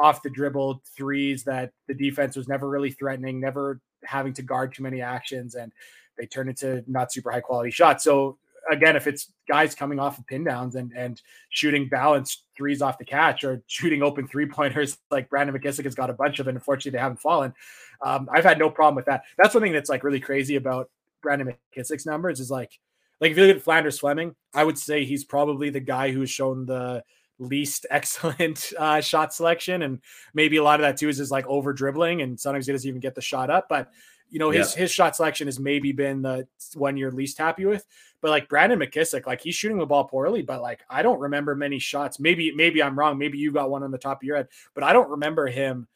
[0.02, 4.74] off the dribble threes that the defense was never really threatening, never having to guard
[4.74, 5.54] too many actions.
[5.54, 5.72] And
[6.18, 8.04] they turned into not super high quality shots.
[8.04, 8.40] So
[8.72, 12.98] again, if it's guys coming off of pin downs and and shooting balanced threes off
[12.98, 16.48] the catch or shooting open three pointers like Brandon McKissick has got a bunch of,
[16.48, 17.54] and unfortunately they haven't fallen.
[18.02, 19.24] Um, I've had no problem with that.
[19.38, 20.90] That's one thing that's like really crazy about
[21.22, 22.80] Brandon McKissick's numbers is like,
[23.22, 26.30] like if you look at Phlandrous Fleming, I would say he's probably the guy who's
[26.30, 27.04] shown the
[27.40, 30.00] least excellent uh, shot selection, and
[30.34, 32.88] maybe a lot of that too is is like over dribbling, and sometimes he doesn't
[32.88, 33.90] even get the shot up, but
[34.34, 34.82] you know, his yeah.
[34.82, 37.86] his shot selection has maybe been the one you're least happy with.
[38.24, 41.56] But like Brandon McKissic, like he's shooting the ball poorly, but like I don't remember
[41.56, 42.22] many shots.
[42.22, 43.18] Maybe maybe I'm wrong.
[43.18, 45.90] Maybe you got one on the top of your head, but I don't remember him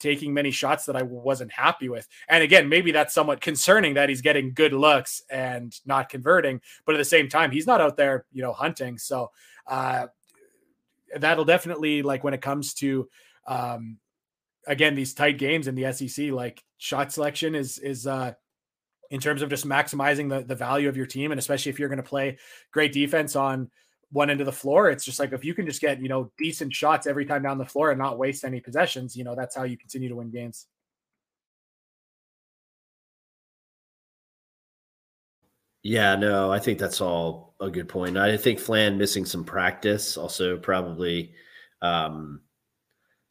[0.00, 2.08] taking many shots that I wasn't happy with.
[2.30, 6.94] And again, maybe that's somewhat concerning that he's getting good looks and not converting, but
[6.94, 8.96] at the same time, he's not out there, you know, hunting.
[8.96, 9.30] So
[9.66, 10.06] uh
[11.18, 13.06] that'll definitely like when it comes to
[13.46, 13.98] um
[14.66, 18.32] again these tight games in the SEC, like shot selection is is uh
[19.10, 21.88] in terms of just maximizing the the value of your team, and especially if you're
[21.88, 22.38] going to play
[22.72, 23.70] great defense on
[24.12, 26.30] one end of the floor, it's just like if you can just get you know
[26.38, 29.54] decent shots every time down the floor and not waste any possessions, you know that's
[29.56, 30.66] how you continue to win games.
[35.82, 38.18] Yeah, no, I think that's all a good point.
[38.18, 41.32] I think Flan missing some practice also probably
[41.80, 42.40] um,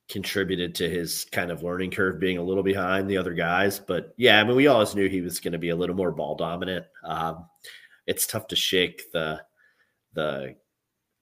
[0.10, 3.80] contributed to his kind of learning curve being a little behind the other guys.
[3.80, 6.12] But yeah, I mean, we always knew he was going to be a little more
[6.12, 6.86] ball dominant.
[7.04, 7.46] Um,
[8.06, 9.42] it's tough to shake the
[10.14, 10.56] the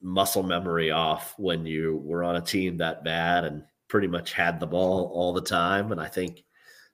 [0.02, 4.60] muscle memory off when you were on a team that bad and pretty much had
[4.60, 5.92] the ball all the time.
[5.92, 6.44] And I think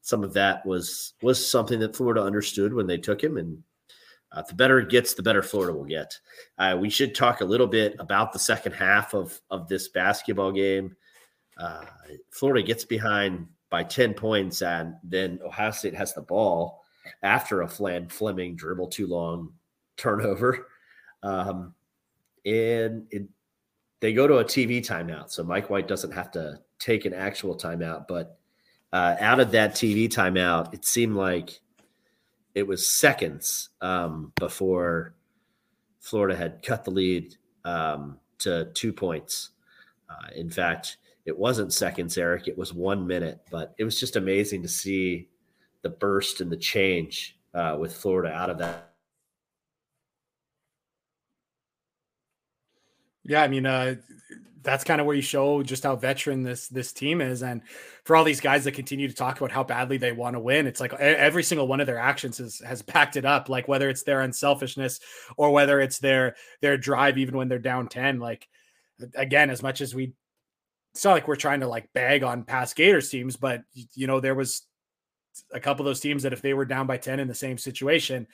[0.02, 3.38] some of that was was something that Florida understood when they took him.
[3.38, 3.63] And
[4.32, 6.13] uh, the better it gets, the better Florida will get.
[6.58, 10.52] Uh, we should talk a little bit about the second half of of this basketball
[10.52, 10.95] game.
[11.59, 11.85] Uh,
[12.31, 16.83] Florida gets behind by 10 points, and then Ohio State has the ball
[17.21, 19.53] after a Flan Fleming dribble too long
[19.97, 20.67] turnover.
[21.21, 21.73] Um,
[22.45, 23.27] and it,
[23.99, 25.29] they go to a TV timeout.
[25.31, 28.07] So Mike White doesn't have to take an actual timeout.
[28.07, 28.39] But
[28.93, 31.59] uh, out of that TV timeout, it seemed like
[32.55, 35.15] it was seconds um, before
[35.99, 39.49] Florida had cut the lead um, to two points.
[40.09, 40.97] Uh, in fact,
[41.29, 42.47] it wasn't seconds, Eric.
[42.47, 45.29] It was one minute, but it was just amazing to see
[45.83, 48.93] the burst and the change uh, with Florida out of that.
[53.23, 53.97] Yeah, I mean, uh,
[54.63, 57.61] that's kind of where you show just how veteran this this team is, and
[58.05, 60.65] for all these guys that continue to talk about how badly they want to win,
[60.65, 63.49] it's like every single one of their actions has has backed it up.
[63.49, 64.99] Like whether it's their unselfishness
[65.37, 68.19] or whether it's their their drive, even when they're down ten.
[68.19, 68.47] Like
[69.13, 70.13] again, as much as we
[70.99, 73.62] it's not like we're trying to like bag on past Gators teams, but
[73.93, 74.63] you know, there was
[75.53, 77.57] a couple of those teams that if they were down by 10 in the same
[77.57, 78.27] situation,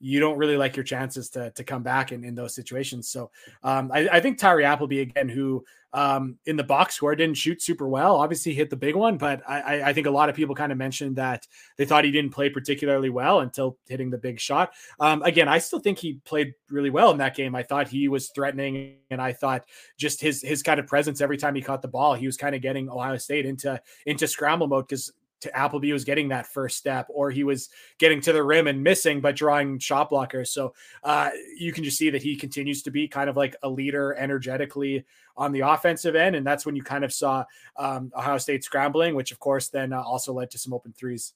[0.00, 3.08] you don't really like your chances to to come back in, in those situations.
[3.08, 3.30] So
[3.62, 7.60] um, I, I, think Tyree Appleby again, who um, in the box score didn't shoot
[7.60, 8.16] super well.
[8.16, 10.78] Obviously hit the big one, but I, I think a lot of people kind of
[10.78, 14.72] mentioned that they thought he didn't play particularly well until hitting the big shot.
[15.00, 17.54] Um, again, I still think he played really well in that game.
[17.54, 19.64] I thought he was threatening, and I thought
[19.98, 22.54] just his his kind of presence every time he caught the ball, he was kind
[22.54, 26.76] of getting Ohio State into into scramble mode because to Appleby was getting that first
[26.76, 30.48] step, or he was getting to the rim and missing, but drawing shot blockers.
[30.48, 33.68] So uh, you can just see that he continues to be kind of like a
[33.68, 35.04] leader energetically
[35.36, 37.44] on the offensive end, and that's when you kind of saw
[37.76, 41.32] um, Ohio State scrambling, which of course then uh, also led to some open threes.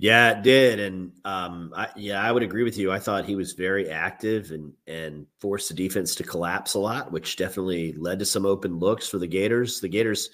[0.00, 2.92] Yeah, it did, and um, I, yeah, I would agree with you.
[2.92, 7.10] I thought he was very active and and forced the defense to collapse a lot,
[7.10, 9.80] which definitely led to some open looks for the Gators.
[9.80, 10.30] The Gators,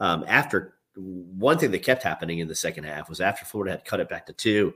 [0.00, 3.84] um, after one thing that kept happening in the second half was after Florida had
[3.84, 4.74] cut it back to two,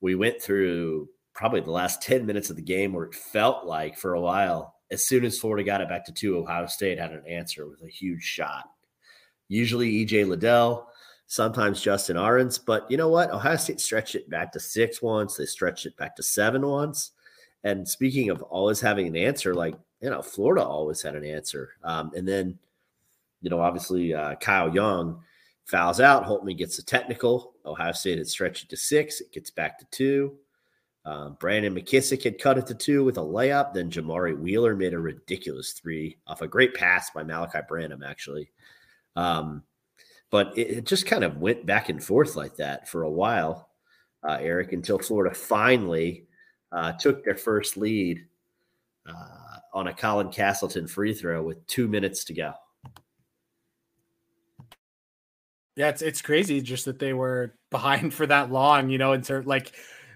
[0.00, 3.96] we went through probably the last 10 minutes of the game where it felt like
[3.96, 7.12] for a while, as soon as Florida got it back to two, Ohio State had
[7.12, 8.64] an answer with a huge shot.
[9.48, 10.88] Usually EJ Liddell,
[11.26, 13.30] sometimes Justin Ahrens, but you know what?
[13.30, 17.12] Ohio State stretched it back to six once, they stretched it back to seven once.
[17.64, 21.70] And speaking of always having an answer, like, you know, Florida always had an answer.
[21.82, 22.58] Um, and then,
[23.42, 25.22] you know, obviously uh, Kyle Young
[25.68, 26.24] fouls out.
[26.24, 27.54] Holtmann gets a technical.
[27.64, 29.20] Ohio State had stretched it to six.
[29.20, 30.36] It gets back to two.
[31.04, 33.72] Um, Brandon McKissic had cut it to two with a layup.
[33.72, 38.50] Then Jamari Wheeler made a ridiculous three off a great pass by Malachi Branham, actually.
[39.14, 39.62] Um,
[40.30, 43.70] but it, it, just kind of went back and forth like that for a while,
[44.22, 46.26] uh, Eric, until Florida finally
[46.72, 48.26] uh, took their first lead
[49.08, 52.52] uh, on a Colin Castleton free throw with two minutes to go.
[55.78, 59.22] Yeah, it's it's crazy just that they were behind for that long, you know, in
[59.22, 59.72] terms like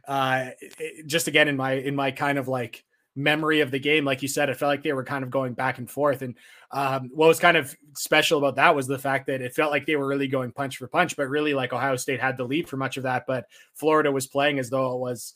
[0.08, 2.84] uh it, just again in my in my kind of like
[3.14, 5.52] memory of the game like you said it felt like they were kind of going
[5.52, 6.34] back and forth and
[6.72, 9.84] um, what was kind of special about that was the fact that it felt like
[9.86, 12.68] they were really going punch for punch but really like ohio state had the lead
[12.68, 13.44] for much of that but
[13.74, 15.34] florida was playing as though it was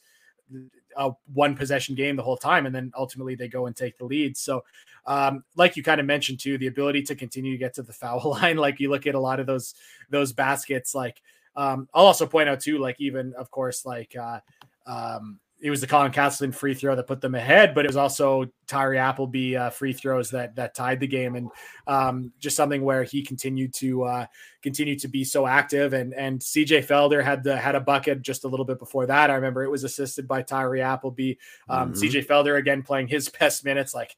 [0.97, 4.05] a one possession game the whole time and then ultimately they go and take the
[4.05, 4.37] lead.
[4.37, 4.65] So
[5.07, 7.93] um, like you kind of mentioned too the ability to continue to get to the
[7.93, 9.75] foul line like you look at a lot of those
[10.11, 11.23] those baskets like
[11.55, 14.41] um, i'll also point out too like even of course like uh,
[14.87, 17.97] um, it was the Colin Castleton free throw that put them ahead, but it was
[17.97, 21.51] also Tyree Appleby uh, free throws that that tied the game, and
[21.87, 24.27] um, just something where he continued to uh,
[24.63, 25.95] continue to be so active.
[25.95, 29.31] And and CJ Felder had the had a bucket just a little bit before that.
[29.31, 31.35] I remember it was assisted by Tyree Appleby.
[31.69, 32.03] Um, mm-hmm.
[32.03, 34.17] CJ Felder again playing his best minutes, like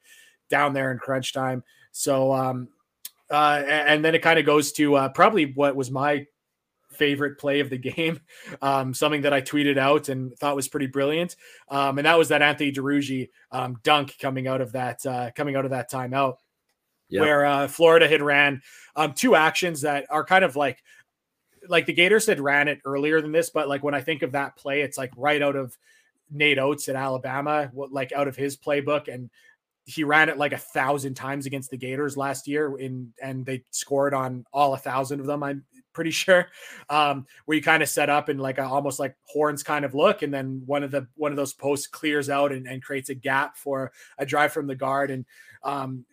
[0.49, 1.62] down there in crunch time.
[1.93, 2.68] So um,
[3.30, 6.26] uh, and then it kind of goes to uh, probably what was my
[6.99, 8.20] favorite play of the game,
[8.62, 11.36] um, something that I tweeted out and thought was pretty brilliant.
[11.68, 15.57] Um, and that was that Anthony Duruji um, dunk coming out of that uh, coming
[15.57, 16.36] out of that timeout,
[17.09, 17.22] yep.
[17.22, 18.62] where uh, Florida had ran
[18.96, 20.82] um, two actions that are kind of like
[21.68, 24.32] like the Gators had ran it earlier than this, but like when I think of
[24.32, 25.76] that play, it's like right out of
[26.30, 29.30] Nate Oats at Alabama, like out of his playbook, and
[29.84, 33.64] he ran it like a thousand times against the Gators last year in and they
[33.70, 35.42] scored on all a thousand of them.
[35.42, 35.64] I'm
[35.99, 36.46] pretty sure,
[36.88, 39.94] um, where you kind of set up in like a, almost like horns kind of
[39.96, 43.09] look, and then one of the one of those posts clears out and, and creates
[43.09, 45.24] a gap for a drive from the guard, and
[45.64, 46.05] um,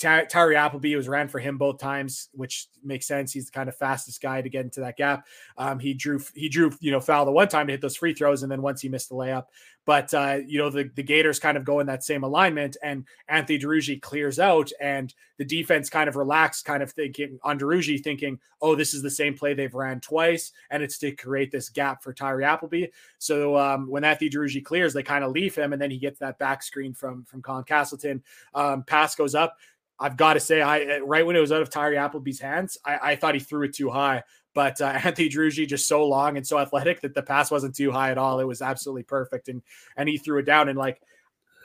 [0.00, 3.32] Ty- Tyree Appleby was ran for him both times, which makes sense.
[3.32, 5.26] He's the kind of fastest guy to get into that gap.
[5.58, 8.14] Um, he drew he drew you know foul the one time to hit those free
[8.14, 9.46] throws, and then once he missed the layup.
[9.84, 13.04] But uh, you know the the Gators kind of go in that same alignment, and
[13.28, 18.02] Anthony Duruji clears out, and the defense kind of relaxed, kind of thinking on Duruji,
[18.02, 21.70] thinking, oh, this is the same play they've ran twice, and it's to create this
[21.70, 22.86] gap for Tyree Appleby.
[23.18, 26.18] So um, when Anthony Duruji clears, they kind of leave him, and then he gets
[26.20, 28.22] that back screen from from Colin Castleton.
[28.54, 29.56] Um, pass goes up.
[30.00, 32.78] I've got to say, I uh, right when it was out of Tyree Appleby's hands,
[32.84, 34.22] I, I thought he threw it too high.
[34.54, 37.92] But uh, Anthony Duruji just so long and so athletic that the pass wasn't too
[37.92, 38.40] high at all.
[38.40, 39.62] It was absolutely perfect, and
[39.96, 40.68] and he threw it down.
[40.68, 41.00] And like,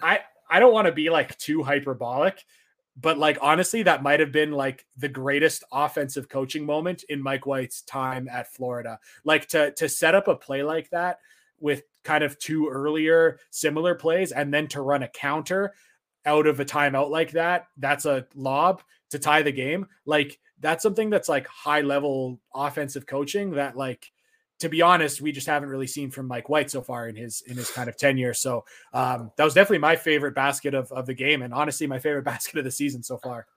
[0.02, 0.20] I
[0.50, 2.46] I don't want to be like too hyperbolic,
[2.98, 7.46] but like honestly, that might have been like the greatest offensive coaching moment in Mike
[7.46, 9.00] White's time at Florida.
[9.24, 11.20] Like to to set up a play like that
[11.60, 15.74] with kind of two earlier similar plays and then to run a counter
[16.26, 19.88] out of a timeout like that, that's a lob to tie the game.
[20.06, 24.12] Like that's something that's like high level offensive coaching that like
[24.60, 27.42] to be honest, we just haven't really seen from Mike White so far in his
[27.42, 28.34] in his kind of tenure.
[28.34, 28.64] So
[28.94, 32.24] um, that was definitely my favorite basket of, of the game, and honestly, my favorite
[32.26, 33.48] basket of the season so far.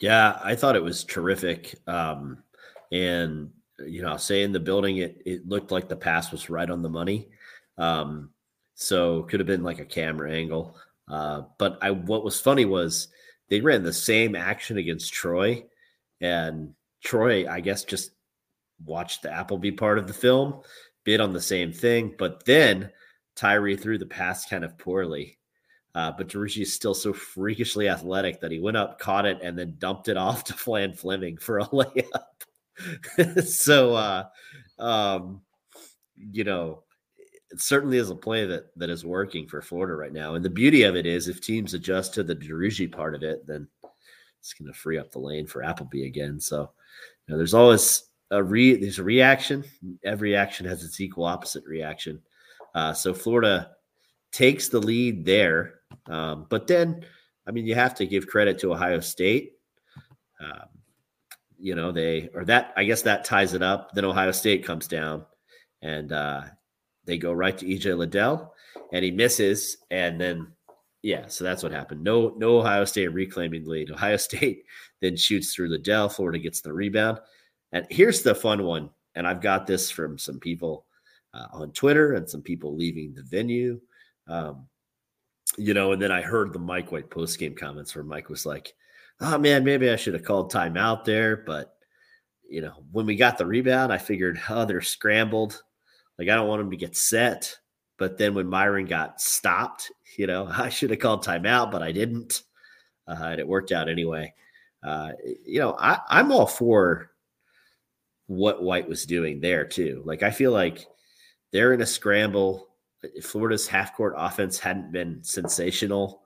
[0.00, 1.74] Yeah, I thought it was terrific.
[1.86, 2.42] Um,
[2.90, 3.50] and
[3.86, 6.68] you know, I'll say in the building, it it looked like the pass was right
[6.68, 7.28] on the money.
[7.76, 8.30] Um,
[8.74, 10.76] so could have been like a camera angle.
[11.12, 13.08] Uh, but I what was funny was
[13.50, 15.62] they ran the same action against Troy,
[16.22, 18.12] and Troy, I guess, just
[18.82, 20.62] watched the Appleby part of the film,
[21.04, 22.90] bid on the same thing, but then
[23.36, 25.38] Tyree threw the pass kind of poorly.
[25.94, 29.58] Uh, but Duruji is still so freakishly athletic that he went up, caught it, and
[29.58, 33.44] then dumped it off to Flan Fleming for a layup.
[33.46, 34.24] so, uh,
[34.78, 35.42] um,
[36.16, 36.81] you know,
[37.52, 40.34] it certainly is a play that that is working for Florida right now.
[40.34, 43.46] And the beauty of it is, if teams adjust to the Duruji part of it,
[43.46, 43.68] then
[44.40, 46.40] it's going to free up the lane for Appleby again.
[46.40, 46.70] So,
[47.26, 49.64] you know, there's always a re there's a reaction.
[50.02, 52.20] Every action has its equal opposite reaction.
[52.74, 53.72] Uh, so Florida
[54.32, 55.74] takes the lead there,
[56.06, 57.04] um, but then,
[57.46, 59.52] I mean, you have to give credit to Ohio State.
[60.40, 60.68] Um,
[61.58, 63.90] you know, they or that I guess that ties it up.
[63.92, 65.26] Then Ohio State comes down,
[65.82, 66.44] and uh,
[67.04, 68.54] they go right to EJ Liddell,
[68.92, 70.52] and he misses, and then
[71.02, 72.04] yeah, so that's what happened.
[72.04, 73.90] No, no Ohio State reclaiming lead.
[73.90, 74.64] Ohio State
[75.00, 76.08] then shoots through Liddell.
[76.08, 77.18] Florida gets the rebound,
[77.72, 78.90] and here's the fun one.
[79.14, 80.86] And I've got this from some people
[81.34, 83.78] uh, on Twitter and some people leaving the venue.
[84.26, 84.66] Um,
[85.58, 88.46] you know, and then I heard the Mike White post game comments where Mike was
[88.46, 88.72] like,
[89.20, 91.74] "Oh man, maybe I should have called timeout there." But
[92.48, 95.62] you know, when we got the rebound, I figured, "Oh, they're scrambled."
[96.18, 97.56] Like I don't want him to get set.
[97.98, 101.92] But then when Myreon got stopped, you know, I should have called timeout, but I
[101.92, 102.42] didn't.
[103.06, 104.32] Uh, and it worked out anyway.
[104.82, 105.10] Uh,
[105.44, 107.10] you know, I, I'm all for
[108.26, 110.02] what White was doing there too.
[110.04, 110.86] Like I feel like
[111.52, 112.68] they're in a scramble.
[113.22, 116.22] Florida's half court offense hadn't been sensational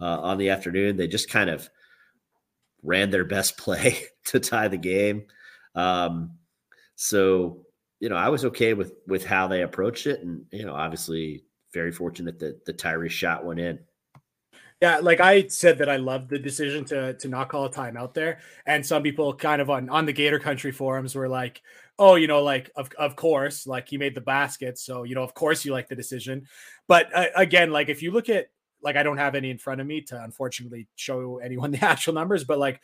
[0.00, 0.96] uh, on the afternoon.
[0.96, 1.68] They just kind of
[2.82, 5.24] ran their best play to tie the game.
[5.74, 6.38] Um,
[6.96, 7.66] so
[8.00, 11.44] you know, I was okay with with how they approached it, and you know, obviously
[11.72, 13.78] very fortunate that the Tyree's shot went in.
[14.80, 18.14] Yeah, like I said that I loved the decision to to not call a timeout
[18.14, 21.60] there, and some people kind of on on the Gator Country forums were like,
[21.98, 25.22] "Oh, you know, like of of course, like he made the basket, so you know,
[25.22, 26.46] of course you like the decision."
[26.88, 28.48] But uh, again, like if you look at
[28.82, 32.14] like I don't have any in front of me to unfortunately show anyone the actual
[32.14, 32.80] numbers, but like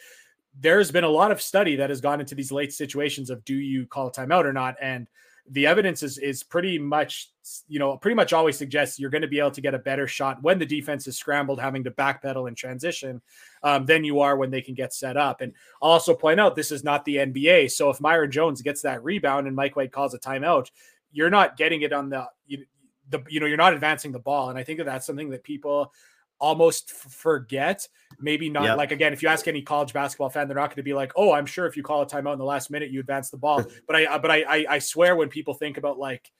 [0.60, 3.54] there's been a lot of study that has gone into these late situations of do
[3.54, 5.06] you call a timeout or not, and
[5.50, 7.30] the evidence is is pretty much
[7.68, 10.06] you know pretty much always suggests you're going to be able to get a better
[10.08, 13.20] shot when the defense is scrambled having to backpedal and transition
[13.62, 15.40] um, than you are when they can get set up.
[15.40, 18.82] And I'll also point out this is not the nba so if myreon jones gets
[18.82, 20.70] that rebound and mike white calls a timeout
[21.12, 22.64] you're not getting it on the you,
[23.10, 24.50] the you know you're not advancing the ball.
[24.50, 25.92] And i think that that's something that people
[26.38, 27.88] almost forget.
[28.18, 28.76] Maybe not yep.
[28.76, 31.12] like again, if you ask any college basketball fan, they're not going to be like,
[31.16, 33.36] "Oh, I'm sure if you call a timeout in the last minute, you advance the
[33.36, 36.30] ball." but I, but I, I, I swear when people think about like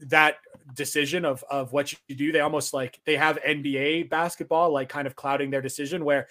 [0.00, 0.36] that
[0.74, 5.06] decision of of what you do, they almost like they have NBA basketball like kind
[5.06, 6.04] of clouding their decision.
[6.04, 6.26] Where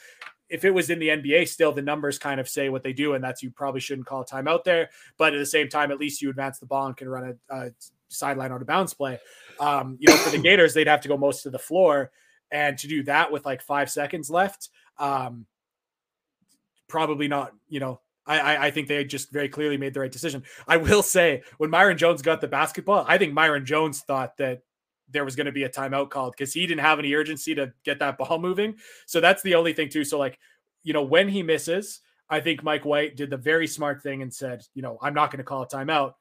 [0.50, 3.14] if it was in the NBA, still the numbers kind of say what they do,
[3.14, 4.90] and that's you probably shouldn't call a timeout there.
[5.18, 7.56] But at the same time, at least you advance the ball and can run a,
[7.56, 7.72] a
[8.10, 9.20] sideline out of bounds play.
[9.60, 12.12] Um, you know, for the Gators, they'd have to go most of the floor
[12.54, 15.46] and to do that with like five seconds left, um,
[16.88, 20.44] probably not, you know, I, I think they just very clearly made the right decision.
[20.66, 24.62] I will say when Myreon Jones got the basketball, I think Myreon Jones thought that
[25.10, 27.74] there was going to be a timeout called because he didn't have any urgency to
[27.84, 28.76] get that ball moving.
[29.08, 30.06] So that's the only thing too.
[30.06, 30.40] So like,
[30.84, 32.00] you know, when he misses,
[32.30, 35.30] I think Mike White did the very smart thing and said, you know, I'm not
[35.32, 36.14] going to call a timeout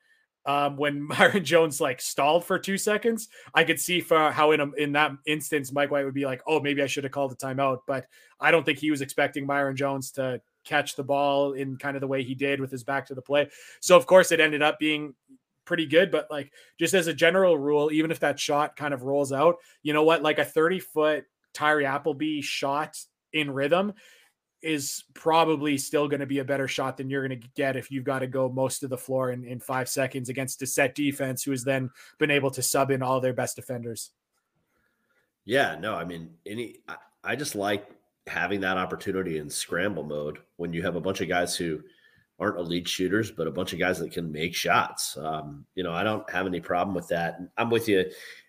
[0.47, 4.61] um, when Myreon Jones like stalled for two seconds, I could see for how in
[4.61, 7.33] a, in that instance Mike White would be like, "Oh, maybe I should have called
[7.33, 8.07] a timeout." But
[8.41, 12.01] I don't think he was expecting Myreon Jones to catch the ball in kind of
[12.01, 13.49] the way he did with his back to the play.
[13.81, 15.15] So of course it ended up being
[15.65, 16.11] pretty good.
[16.11, 19.57] But like just as a general rule, even if that shot kind of rolls out,
[19.83, 20.23] you know what?
[20.23, 21.25] Like a thirty foot
[21.55, 22.97] Tyree Appleby shot
[23.33, 23.95] in rhythm
[24.63, 27.91] is probably still going to be a better shot than you're going to get if
[27.91, 30.95] you've got to go most of the floor in, in five seconds against a set
[30.95, 34.11] defense who has then been able to sub in all their best defenders.
[35.45, 37.89] Yeah, no, I mean, any, I, I just like
[38.29, 41.81] having that opportunity in scramble mode when you have a bunch of guys who
[42.39, 45.17] aren't elite shooters, but a bunch of guys that can make shots.
[45.17, 47.39] Um, you know, I don't have any problem with that.
[47.57, 48.05] I'm with you.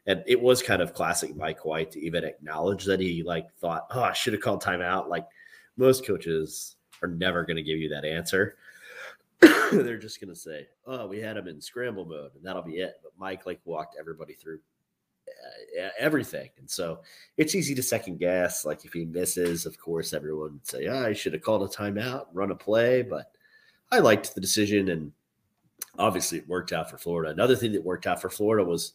[0.06, 3.88] And it was kind of classic Mike White to even acknowledge that he like thought,
[3.92, 5.10] oh, I should have called timeout.
[5.10, 5.26] Like,
[5.78, 8.56] most coaches are never going to give you that answer.
[9.72, 12.78] They're just going to say, "Oh, we had him in scramble mode, and that'll be
[12.78, 14.60] it." But Mike like walked everybody through
[15.28, 17.00] uh, everything, and so
[17.38, 18.66] it's easy to second guess.
[18.66, 21.68] Like if he misses, of course, everyone would say, "Oh, I should have called a
[21.68, 23.32] timeout, run a play." But
[23.92, 25.12] I liked the decision, and
[25.98, 27.32] obviously it worked out for Florida.
[27.32, 28.94] Another thing that worked out for Florida was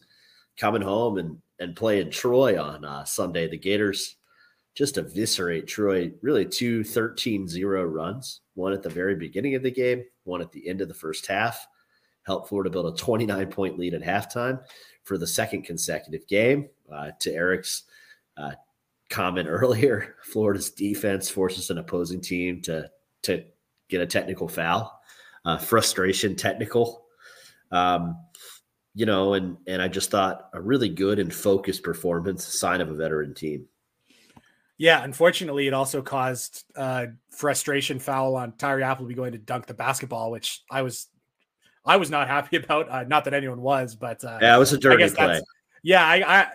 [0.57, 3.47] coming home and and playing Troy on uh, Sunday.
[3.47, 4.15] The Gators
[4.79, 6.09] just eviscerate Troy.
[6.21, 10.53] Really, two 13 0 runs, one at the very beginning of the game, one at
[10.53, 11.67] the end of the first half.
[12.23, 14.61] Helped Florida build a 29 point lead at halftime
[15.03, 16.69] for the second consecutive game.
[16.89, 17.83] Uh, to Eric's
[18.37, 18.51] uh,
[19.09, 22.89] comment earlier, Florida's defense forces an opposing team to,
[23.23, 23.43] to
[23.89, 24.97] get a technical foul,
[25.43, 27.03] uh, frustration technical.
[27.69, 28.15] Um,
[28.95, 32.89] you know, and and I just thought a really good and focused performance, sign of
[32.89, 33.67] a veteran team.
[34.79, 39.73] Yeah, unfortunately, it also caused uh, frustration foul on Tyree Appleby going to dunk the
[39.73, 41.07] basketball, which I was,
[41.85, 42.89] I was not happy about.
[42.89, 45.41] Uh, not that anyone was, but uh, yeah, it was a dirty play.
[45.83, 46.47] Yeah, I, I,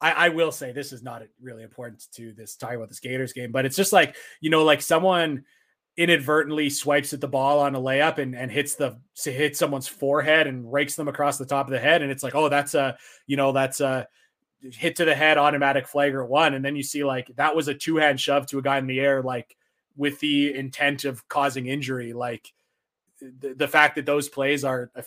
[0.00, 3.32] I, I will say this is not really important to this talking about the Gators
[3.32, 5.44] game, but it's just like you know, like someone
[5.96, 10.48] inadvertently swipes at the ball on a layup and, and hits the hits someone's forehead
[10.48, 12.98] and rakes them across the top of the head, and it's like, oh, that's a
[13.28, 14.08] you know, that's a
[14.72, 17.74] hit to the head, automatic flagrant one, and then you see like that was a
[17.74, 19.56] two hand shove to a guy in the air, like
[19.96, 22.12] with the intent of causing injury.
[22.12, 22.52] Like
[23.20, 25.02] the, the fact that those plays are uh,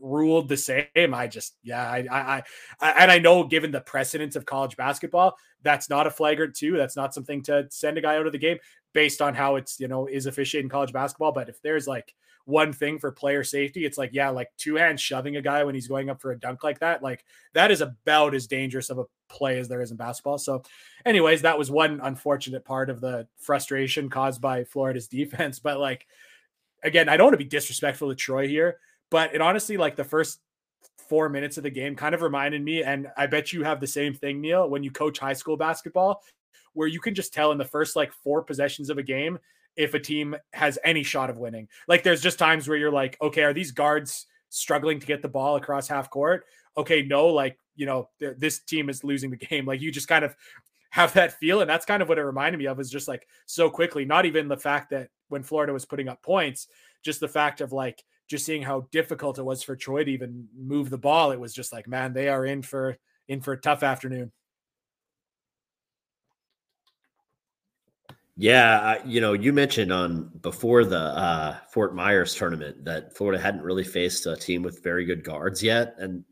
[0.00, 2.42] ruled the same, I just yeah, I, I,
[2.80, 6.76] I and I know given the precedence of college basketball, that's not a flagrant two.
[6.76, 8.58] That's not something to send a guy out of the game
[8.92, 11.32] based on how it's you know is officiating college basketball.
[11.32, 12.14] But if there's like
[12.48, 13.84] one thing for player safety.
[13.84, 16.40] It's like, yeah, like two hands shoving a guy when he's going up for a
[16.40, 17.02] dunk like that.
[17.02, 17.22] Like
[17.52, 20.38] that is about as dangerous of a play as there is in basketball.
[20.38, 20.62] So,
[21.04, 25.58] anyways, that was one unfortunate part of the frustration caused by Florida's defense.
[25.58, 26.06] But like,
[26.82, 28.78] again, I don't want to be disrespectful to Troy here,
[29.10, 30.40] but it honestly, like the first
[31.06, 33.86] four minutes of the game kind of reminded me, and I bet you have the
[33.86, 36.22] same thing, Neil, when you coach high school basketball,
[36.74, 39.38] where you can just tell in the first like four possessions of a game
[39.76, 41.68] if a team has any shot of winning.
[41.86, 45.28] Like there's just times where you're like, okay, are these guards struggling to get the
[45.28, 46.44] ball across half court?
[46.76, 49.66] Okay, no, like, you know, th- this team is losing the game.
[49.66, 50.34] Like you just kind of
[50.90, 51.60] have that feel.
[51.60, 54.26] And that's kind of what it reminded me of is just like so quickly, not
[54.26, 56.66] even the fact that when Florida was putting up points,
[57.04, 60.48] just the fact of like just seeing how difficult it was for Troy to even
[60.56, 61.30] move the ball.
[61.30, 62.96] It was just like, man, they are in for
[63.28, 64.32] in for a tough afternoon.
[68.40, 73.64] Yeah, you know, you mentioned on before the uh, Fort Myers tournament that Florida hadn't
[73.64, 76.22] really faced a team with very good guards yet, and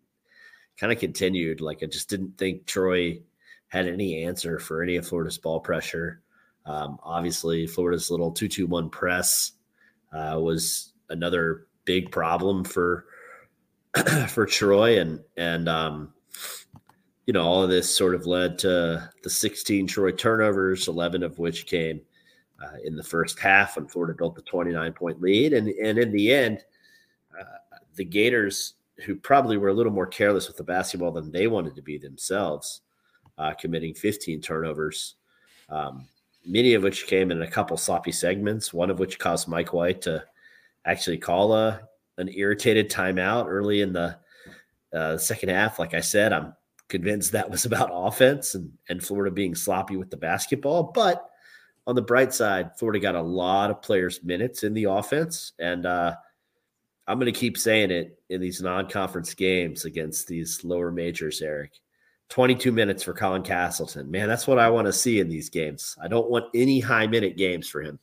[0.78, 1.60] kind of continued.
[1.60, 3.22] Like I just didn't think Troy
[3.66, 6.22] had any answer for any of Florida's ball pressure.
[6.64, 9.50] Um, obviously, Florida's little two-two-one press
[10.12, 13.06] uh, was another big problem for
[14.28, 16.12] for Troy, and and um,
[17.26, 21.38] you know, all of this sort of led to the 16 Troy turnovers, 11 of
[21.38, 22.00] which came
[22.62, 25.52] uh, in the first half when Florida built the 29 point lead.
[25.52, 26.64] And, and in the end,
[27.38, 28.74] uh, the Gators,
[29.04, 31.98] who probably were a little more careless with the basketball than they wanted to be
[31.98, 32.82] themselves,
[33.38, 35.16] uh, committing 15 turnovers,
[35.68, 36.06] um,
[36.46, 40.00] many of which came in a couple sloppy segments, one of which caused Mike White
[40.02, 40.24] to
[40.84, 41.80] actually call a,
[42.18, 44.16] an irritated timeout early in the
[44.94, 45.78] uh, second half.
[45.78, 46.54] Like I said, I'm
[46.88, 50.84] convinced that was about offense and, and Florida being sloppy with the basketball.
[50.84, 51.28] But
[51.86, 55.52] on the bright side, Florida got a lot of players' minutes in the offense.
[55.58, 56.14] And uh,
[57.06, 61.42] I'm going to keep saying it in these non conference games against these lower majors,
[61.42, 61.72] Eric.
[62.28, 64.10] 22 minutes for Colin Castleton.
[64.10, 65.96] Man, that's what I want to see in these games.
[66.02, 68.00] I don't want any high minute games for him.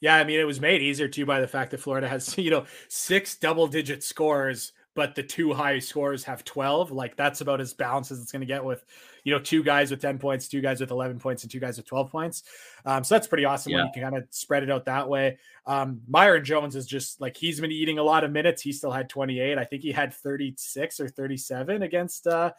[0.00, 2.50] Yeah, I mean, it was made easier too by the fact that Florida has, you
[2.50, 6.90] know, six double digit scores but the two high scores have 12.
[6.90, 8.84] Like that's about as balanced as it's going to get with,
[9.24, 11.76] you know, two guys with 10 points, two guys with 11 points, and two guys
[11.76, 12.42] with 12 points.
[12.84, 13.78] Um, so that's pretty awesome yeah.
[13.78, 15.38] when you can kind of spread it out that way.
[15.66, 18.60] Um, Myreon Jones is just like he's been eating a lot of minutes.
[18.60, 19.58] He still had 28.
[19.58, 22.52] I think he had 36 or 37 against uh,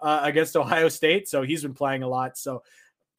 [0.00, 1.28] uh, against Ohio State.
[1.28, 2.38] So he's been playing a lot.
[2.38, 2.62] So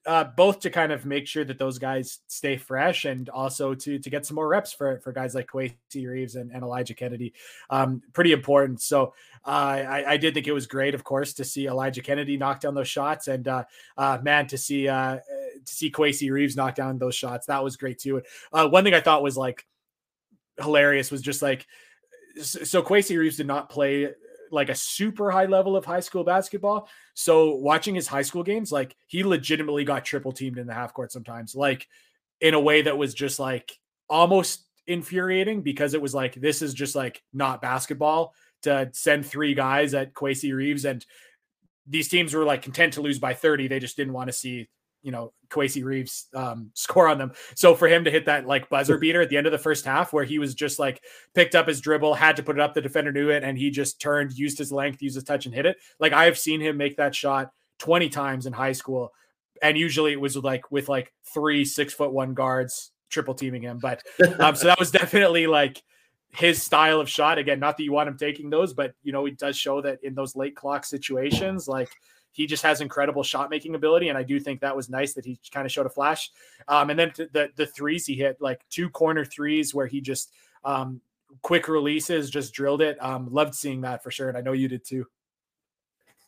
[0.06, 4.00] uh, both to kind of make sure that those guys stay fresh and also to
[4.00, 7.34] to get some more reps for for guys like Kowacie Reeves and, and Elijah Kennedy.
[7.70, 8.82] Um, pretty important.
[8.82, 9.14] So
[9.46, 12.62] uh, I, I did think it was great, of course, to see Elijah Kennedy knock
[12.62, 13.64] down those shots, and uh,
[13.98, 17.78] uh, man, to see uh, to see Kowacie Reeves knock down those shots, that was
[17.78, 18.22] great too.
[18.52, 19.66] Uh, one thing I thought was like
[20.60, 21.68] hilarious was just like
[22.42, 24.10] so Kowacie Reeves did not play
[24.52, 26.90] like a super high level of high school basketball.
[27.14, 30.94] So watching his high school games, like he legitimately got triple teamed in the half
[30.94, 31.88] court sometimes, like
[32.40, 33.72] in a way that was just like
[34.10, 38.34] almost infuriating because it was like this is just like not basketball
[38.64, 41.06] to send three guys at Kowacie Reeves and
[41.88, 43.68] these teams were like content to lose by 30.
[43.68, 44.70] They just didn't want to see
[45.02, 47.32] you know Kowacie Reeves um, score on them.
[47.56, 49.86] So for him to hit that like buzzer beater at the end of the first
[49.86, 51.02] half, where he was just like
[51.34, 53.70] picked up his dribble, had to put it up, the defender knew it, and he
[53.70, 55.78] just turned, used his length, used his touch, and hit it.
[56.00, 59.12] Like I've seen him make that shot twenty times in high school,
[59.62, 63.80] and usually it was like with like three six foot one guards triple teaming him.
[63.80, 64.04] But
[64.40, 65.82] um, so that was definitely like
[66.34, 67.38] his style of shot.
[67.38, 70.00] Again, not that you want him taking those, but you know, it does show that
[70.04, 71.90] in those late clock situations, like
[72.32, 75.26] he just has incredible shot making ability, and I do think that was nice that
[75.26, 76.32] he kind of showed a flash.
[76.68, 80.32] Um, and then the the threes he hit like two corner threes where he just
[80.64, 81.02] um,
[81.42, 83.02] quick releases, just drilled it.
[83.04, 85.06] Um, loved seeing that for sure, and I know you did too.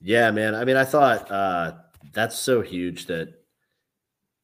[0.02, 0.56] Yeah, man.
[0.56, 1.74] I mean, I thought uh,
[2.12, 3.34] that's so huge that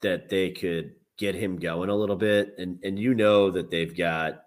[0.02, 3.96] that they could get him going a little bit, and and you know that they've
[3.96, 4.44] got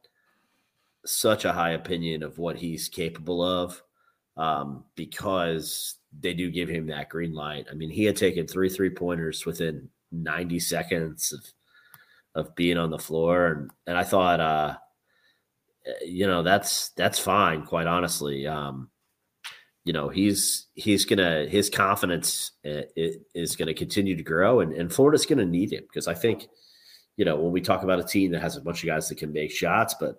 [1.04, 3.82] such a high opinion of what he's capable of
[4.36, 7.66] um, because they do give him that green light.
[7.70, 11.44] I mean, he had taken three three pointers within 90 seconds of
[12.34, 14.74] of being on the floor, and and I thought, uh,
[16.04, 17.64] you know, that's that's fine.
[17.64, 18.90] Quite honestly, um,
[19.84, 24.92] you know, he's he's gonna his confidence uh, is gonna continue to grow, and and
[24.92, 26.46] Florida's gonna need him because I think,
[27.16, 29.18] you know, when we talk about a team that has a bunch of guys that
[29.18, 30.16] can make shots, but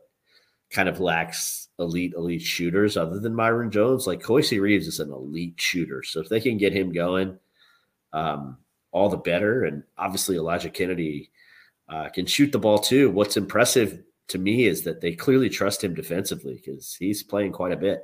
[0.74, 4.08] kind of lacks elite elite shooters other than Myreon Jones.
[4.08, 7.38] Like Kowacie Reeves is an elite shooter, so if they can get him going,
[8.12, 8.58] um,
[8.92, 9.64] all the better.
[9.64, 11.32] And obviously Elijah Kennedy
[11.90, 13.10] uh, can shoot the ball too.
[13.10, 17.74] What's impressive to me is that they clearly trust him defensively because he's playing quite
[17.74, 18.04] a bit.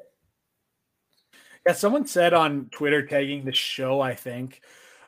[1.66, 4.62] Yeah, someone said on Twitter tagging the show, I think,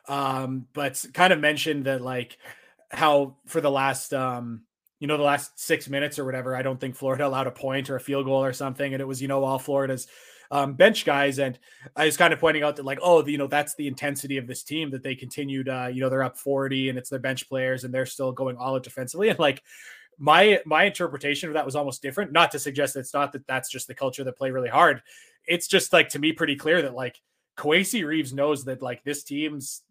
[0.08, 2.38] um, but kind of mentioned that like
[2.90, 4.62] how for the last um
[5.02, 7.90] you know, the last six minutes or whatever, I don't think Florida allowed a point
[7.90, 8.94] or a field goal or something.
[8.94, 10.06] And it was, you know, all Florida's
[10.52, 11.40] um, bench guys.
[11.40, 11.58] And
[11.96, 14.46] I was kind of pointing out that, like, oh, you know, that's the intensity of
[14.46, 17.48] this team that they continued, uh, you know, they're up 40 and it's their bench
[17.48, 19.28] players and they're still going all out defensively.
[19.28, 19.60] And like,
[20.18, 22.30] my my interpretation of that was almost different.
[22.30, 25.02] Not to suggest that it's not that that's just the culture that play really hard.
[25.48, 27.18] It's just like to me pretty clear that like
[27.56, 29.82] Kowacie Reeves knows that like this team's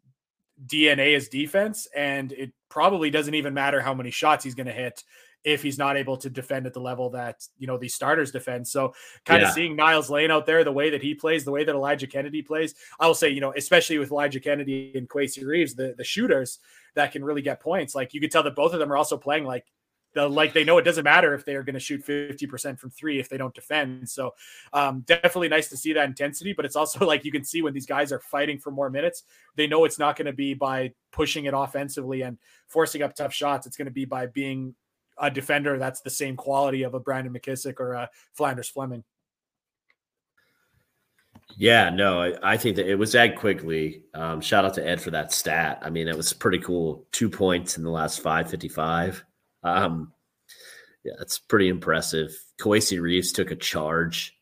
[0.66, 4.74] DNA is defense, and it probably doesn't even matter how many shots he's going to
[4.74, 5.04] hit
[5.44, 8.68] if he's not able to defend at the level that you know these starters defend.
[8.68, 8.94] So
[9.26, 9.48] kind yeah.
[9.48, 12.08] of seeing Niels Lane out there, the way that he plays, the way that Elijah
[12.08, 15.96] Kennedy plays, I will say, you know, especially with Elijah Kennedy and Kowacie Reeves, the
[15.98, 16.60] the shooters
[16.96, 17.96] that can really get points.
[17.96, 19.66] Like you could tell that both of them are also playing like
[20.14, 23.20] the like they know it doesn't matter if they're going to shoot 50% from three
[23.20, 24.10] if they don't defend.
[24.10, 24.34] So
[24.74, 27.74] um, definitely nice to see that intensity, but it's also like you can see when
[27.74, 29.24] these guys are fighting for more minutes,
[29.56, 32.38] they know it's not going to be by pushing it offensively and
[32.68, 33.68] forcing up tough shots.
[33.68, 34.76] It's going to be by being
[35.18, 39.04] a defender that's the same quality of a Brandon McKissic or a Phlandrous Fleming.
[41.58, 44.04] Yeah, no, I, I, think that it was Ed Quigley.
[44.14, 45.80] Um, shout out to Ed for that stat.
[45.82, 47.06] I mean, it was pretty cool.
[47.12, 49.26] Two points in the last 555.
[49.64, 50.14] Um,
[51.04, 52.36] yeah, it's pretty impressive.
[52.60, 54.38] Kowacie Reeves took a charge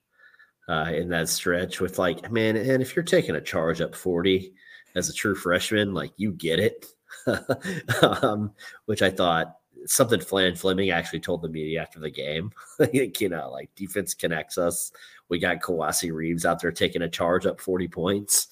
[0.68, 4.54] uh, in that stretch with like, man, and if you're taking a charge up 40
[4.96, 6.86] as a true freshman, like you get it.
[8.22, 8.52] um,
[8.86, 9.56] which I thought
[9.86, 12.52] something Flan Fleming actually told the media after the game.
[12.80, 14.92] Like, you know, like defense connects us.
[15.28, 18.48] We got Kowacie Reeves out there taking a charge up 40 points.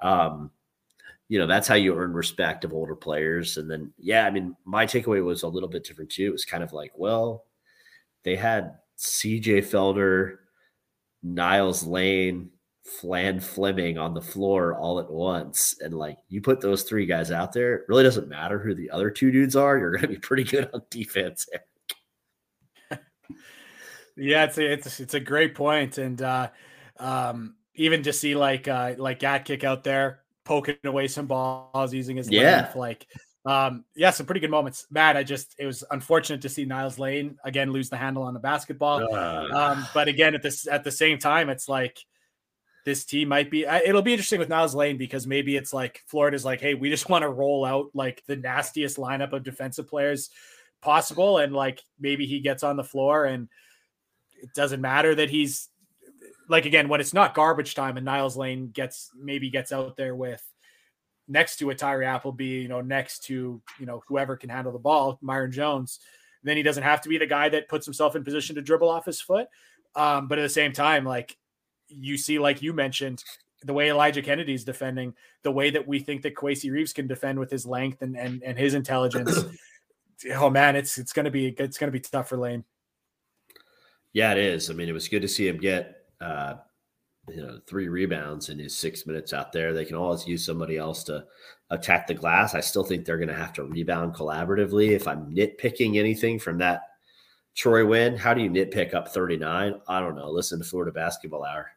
[0.00, 0.52] Um,
[1.32, 3.56] you know that's how you earn respect of older players.
[3.56, 6.26] And then yeah i mean my takeaway was a little bit different too.
[6.26, 7.46] It was kind of like well
[8.22, 10.36] they had cj felder
[11.22, 12.50] niels lane
[12.84, 15.74] flan fleming on the floor all at once.
[15.80, 18.90] And like you put those three guys out there it really doesn't matter who the
[18.90, 19.78] other two dudes are.
[19.78, 21.46] You're going to be pretty good on defense
[24.18, 25.96] yeah it's a, it's it's a great point.
[25.96, 26.50] And uh
[26.98, 31.92] um even to see like uh like Gat kick out there poking away some balls
[31.92, 32.62] using his yeah.
[32.62, 32.76] length.
[32.76, 33.06] Like,
[33.44, 34.86] um, yeah, some pretty good moments.
[34.90, 38.34] Matt, I just it was unfortunate to see Niels Lane again lose the handle on
[38.34, 39.14] the basketball.
[39.14, 39.48] Uh.
[39.52, 41.98] Um, but again, at this at the same time, it's like
[42.84, 43.64] this team might be.
[43.64, 47.08] It'll be interesting with Niels Lane because maybe it's like Florida's like, hey, we just
[47.08, 50.30] want to roll out like the nastiest lineup of defensive players
[50.80, 53.48] possible, and like maybe he gets on the floor and
[54.42, 55.68] it doesn't matter that he's
[56.48, 60.14] like again when it's not garbage time and Niels Lane gets maybe gets out there
[60.14, 60.42] with
[61.28, 64.78] next to a Tyree Appleby, you know, next to you know whoever can handle the
[64.78, 66.00] ball, Myreon Jones,
[66.42, 68.88] then he doesn't have to be the guy that puts himself in position to dribble
[68.88, 69.48] off his foot.
[69.94, 71.36] Um, but at the same time, like
[71.88, 73.22] you see, like you mentioned,
[73.64, 77.06] the way Elijah Kennedy is defending, the way that we think that Kowacie Reeves can
[77.06, 79.38] defend with his length and and, and his intelligence.
[80.34, 82.64] oh man, it's it's gonna be it's gonna be tough for Lane.
[84.12, 84.68] Yeah, it is.
[84.68, 86.54] I mean, it was good to see him get uh,
[87.28, 89.72] you know, three rebounds in his six minutes out there.
[89.72, 91.24] They can always use somebody else to
[91.70, 92.54] attack the glass.
[92.54, 94.90] I still think they're going to have to rebound collaboratively.
[94.90, 96.82] If I'm nitpicking anything from that
[97.54, 99.74] Troy win, how do you nitpick up 39?
[99.86, 100.30] I don't know.
[100.30, 101.70] Listen to Florida Basketball Hour.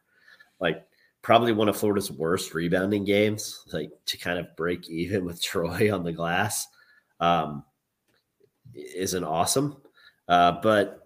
[0.58, 0.86] Like,
[1.22, 5.92] probably one of Florida's worst rebounding games, like to kind of break even with Troy
[5.94, 6.66] on the glass,
[7.20, 7.64] um,
[8.74, 9.76] isn't awesome.
[10.28, 11.05] Uh, but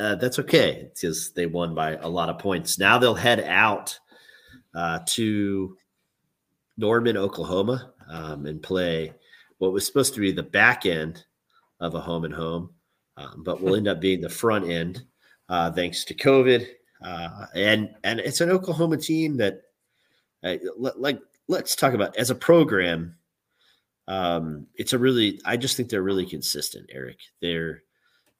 [0.00, 2.78] uh, that's okay because they won by a lot of points.
[2.78, 3.98] Now they'll head out
[4.74, 5.76] uh, to
[6.78, 9.12] Norman, Oklahoma, um, and play
[9.58, 11.24] what was supposed to be the back end
[11.80, 12.70] of a home and home,
[13.18, 15.04] um, but will end up being the front end
[15.50, 16.66] uh, thanks to COVID.
[17.02, 19.62] Uh, and and it's an Oklahoma team that,
[20.42, 23.16] uh, like, let's talk about as a program.
[24.08, 27.18] Um, it's a really, I just think they're really consistent, Eric.
[27.40, 27.82] They're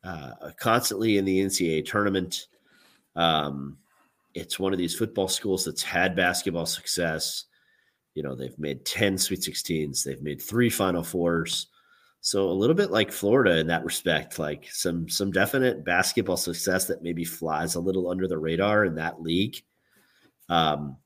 [0.05, 2.47] uh, constantly in the NCAA tournament.
[3.17, 3.79] Um,
[4.35, 7.45] it's one of these football schools that's had basketball success.
[8.15, 11.67] You know, they've made 10 Sweet 16s, they've made three Final Fours.
[12.23, 16.85] So a little bit like Florida in that respect, like some some definite basketball success
[16.87, 19.63] that maybe flies a little under the radar in that league.
[20.51, 20.99] Um,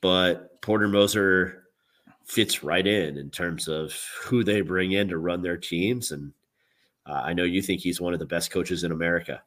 [0.00, 1.64] but Porter Moser
[2.24, 6.32] fits right in in terms of who they bring in to run their teams and
[7.10, 9.42] uh, I know you think he's one of the best coaches in America.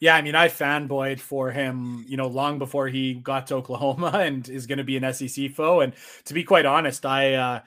[0.00, 4.10] Yeah, I mean, I fanboyed for him, you know, long before he got to Oklahoma
[4.14, 5.80] and is going to be an SEC foe.
[5.80, 5.92] And
[6.24, 7.60] to be quite honest, I uh,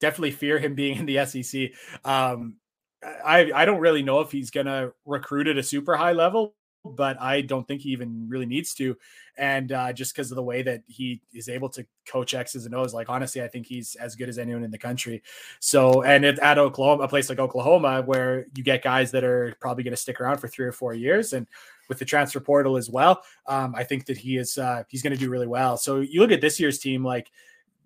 [0.00, 1.72] definitely fear him being in the SEC.
[2.04, 2.56] Um,
[3.02, 6.54] I I don't really know if he's going to recruit at a super high level,
[6.84, 8.96] but I don't think he even really needs to.
[9.36, 12.74] And uh, just because of the way that he is able to coach X's and
[12.74, 15.22] O's, like honestly, I think he's as good as anyone in the country.
[15.60, 19.54] So, and it, at Oklahoma, a place like Oklahoma, where you get guys that are
[19.60, 21.46] probably going to stick around for three or four years, and
[21.88, 25.12] with the transfer portal as well, um, I think that he is uh, he's going
[25.12, 25.76] to do really well.
[25.76, 27.30] So you look at this year's team, like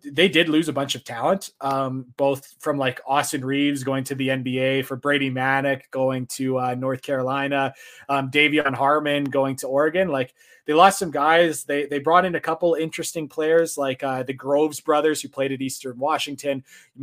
[0.05, 4.15] they did lose a bunch of talent, um, both from like Austin Reaves going to
[4.15, 7.75] the NBA, for Brady Manek going to uh, North Carolina,
[8.09, 10.09] um, De'Vion Harmon going to Oregon.
[10.09, 10.35] Like
[10.67, 11.65] they lost some guys.
[11.65, 15.51] They they brought in a couple interesting players like uh, the Groves brothers who played
[15.53, 16.63] at Eastern Washington.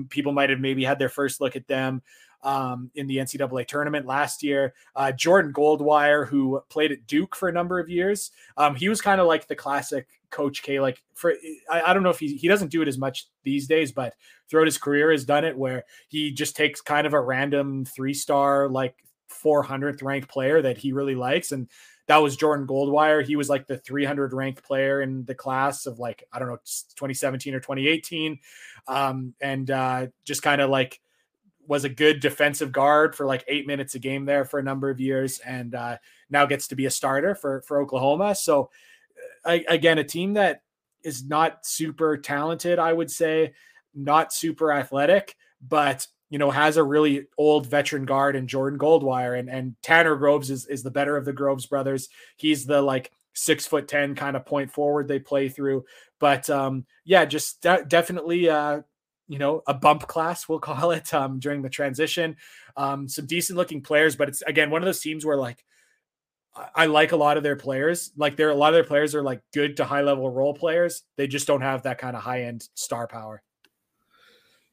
[0.09, 2.01] People might have maybe had their first look at them
[2.45, 4.73] um, in the NCAA tournament last year.
[4.95, 9.01] Uh, Jordan Goldwire, who played at Duke for a number of years, um, he was
[9.01, 10.79] kind of like the classic Coach K.
[10.79, 11.33] Like for
[11.69, 14.13] I, I, don't know if he he doesn't do it as much these days, but
[14.49, 18.13] throughout his career has done it where he just takes kind of a random three
[18.13, 18.95] star like
[19.43, 21.67] 400th ranked player that he really likes and
[22.07, 23.25] that was Jordan Goldwire.
[23.25, 26.57] He was like the 300 ranked player in the class of like, I don't know,
[26.57, 28.37] 2017 or 2018.
[28.87, 31.01] Um, and uh, just kind of like
[31.67, 34.89] was a good defensive guard for like eight minutes a game there for a number
[34.89, 35.97] of years, and uh,
[36.29, 38.35] now gets to be a starter for for Oklahoma.
[38.35, 38.69] So
[39.45, 40.61] uh, again, a team that
[41.03, 43.53] is not super talented, I would say,
[43.93, 49.37] not super athletic, but you know has a really old veteran guard in Jordan Goldwire,
[49.39, 52.09] and and Tanner Groves is is the better of the Groves brothers.
[52.37, 55.85] He's the like six foot ten kind of point forward they play through.
[56.19, 58.81] But um, yeah, just de- definitely uh,
[59.27, 62.37] you know, a bump class, we'll call it, um, during the transition.
[62.77, 65.63] Um, some decent looking players, but it's again one of those teams where like
[66.73, 68.11] I like a lot of their players.
[68.15, 71.03] Like there, a lot of their players are like good to high level role players.
[71.17, 73.41] They just don't have that kind of high end star power.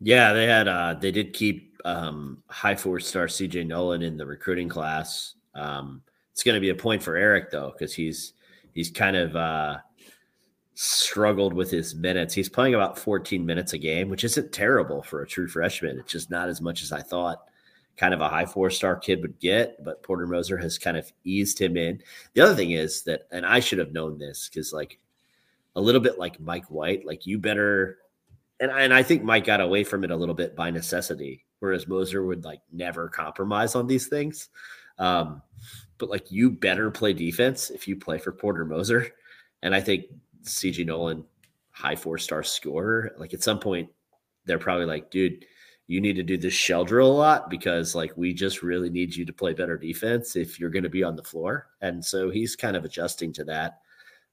[0.00, 4.26] Yeah, they had uh they did keep um high four star CJ Noland in the
[4.26, 5.34] recruiting class.
[5.54, 8.34] Um it's gonna be a point for Eric though, because he's
[8.72, 9.78] he's kind of uh
[10.82, 12.34] struggled with his minutes.
[12.34, 16.00] He's playing about 14 minutes a game, which isn't terrible for a true freshman.
[16.00, 17.44] It's just not as much as I thought
[17.96, 21.12] kind of a high four star kid would get, but Porter Moser has kind of
[21.22, 22.02] eased him in.
[22.34, 24.98] The other thing is that, and I should have known this because, like,
[25.76, 27.98] a little bit like Mike White, like, you better,
[28.58, 31.86] and, and I think Mike got away from it a little bit by necessity, whereas
[31.86, 34.48] Moser would like never compromise on these things.
[34.98, 35.42] Um,
[35.98, 39.12] but like, you better play defense if you play for Porter Moser.
[39.62, 40.06] And I think
[40.44, 41.24] CJ Noland,
[41.70, 43.12] high four star scorer.
[43.18, 43.88] Like at some point,
[44.44, 45.44] they're probably like, dude,
[45.86, 49.14] you need to do this shell drill a lot because like we just really need
[49.14, 51.66] you to play better defense if you're going to be on the floor.
[51.80, 53.80] And so he's kind of adjusting to that.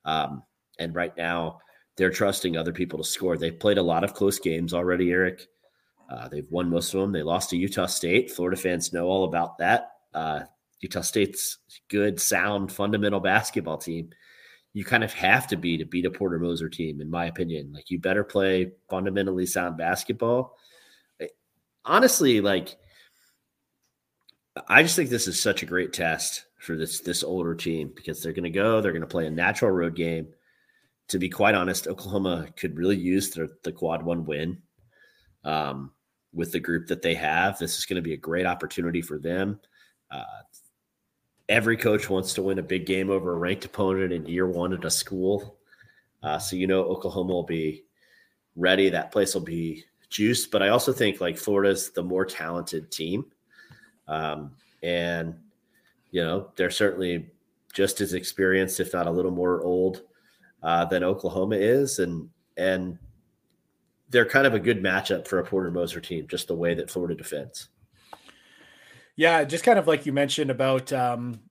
[0.06, 0.44] Um,
[0.78, 1.60] and right now,
[1.98, 3.38] they're trusting other people to score.
[3.38, 5.48] They've played a lot of close games already, Eric.
[6.10, 7.12] Uh, they've won most of them.
[7.12, 8.32] They lost to Utah State.
[8.32, 9.92] Florida fans know all about that.
[10.14, 10.42] Uh,
[10.80, 11.58] Utah State's
[11.90, 14.12] good, sound, fundamental basketball team
[14.74, 17.72] you kind of have to be to beat a Porter Moser team, in my opinion.
[17.74, 20.56] Like you better play fundamentally sound basketball.
[21.86, 22.78] Honestly, like
[24.68, 28.22] I just think this is such a great test for this this older team because
[28.22, 30.28] they're going to go, they're going to play a natural road game.
[31.10, 34.62] To be quite honest, Oklahoma could really use the, the quad one win
[35.44, 35.92] um,
[36.34, 37.58] with the group that they have.
[37.58, 39.60] This is going to be a great opportunity for them.
[40.12, 40.24] Uh,
[41.50, 44.72] every coach wants to win a big game over a ranked opponent in year one
[44.72, 45.58] at a school.
[46.22, 47.84] Uh, so you know Oklahoma will be
[48.56, 48.90] ready.
[48.90, 50.52] That place will be juiced.
[50.52, 53.26] But I also think like Florida's the more talented team,
[54.08, 54.52] um,
[54.84, 55.36] and
[56.12, 57.32] you know they're certainly
[57.74, 60.04] just as experienced, if not a little more old,
[60.64, 62.98] uh, than Oklahoma is, and and
[64.10, 66.90] they're kind of a good matchup for a Porter Moser team, just the way that
[66.90, 67.70] Florida defends.
[69.20, 71.42] Yeah, just kind of like you mentioned about um,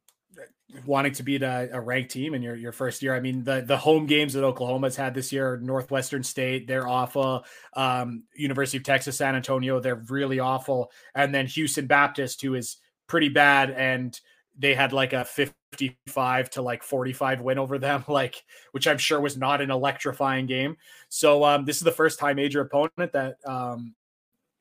[0.86, 3.14] wanting to beat a, a, ranked team in your, your first year.
[3.14, 7.44] I mean, the the home games that Oklahoma's had this year, Northwestern State, they're awful.
[7.74, 10.90] Um, University of Texas, San Antonio, they're really awful.
[11.14, 14.18] And then Houston Baptist, who is pretty bad, and
[14.58, 18.42] they had like a 55 to like 45 win over them, like
[18.72, 20.78] which I'm sure was not an electrifying game.
[21.10, 23.94] So um, this is the first high major opponent that um,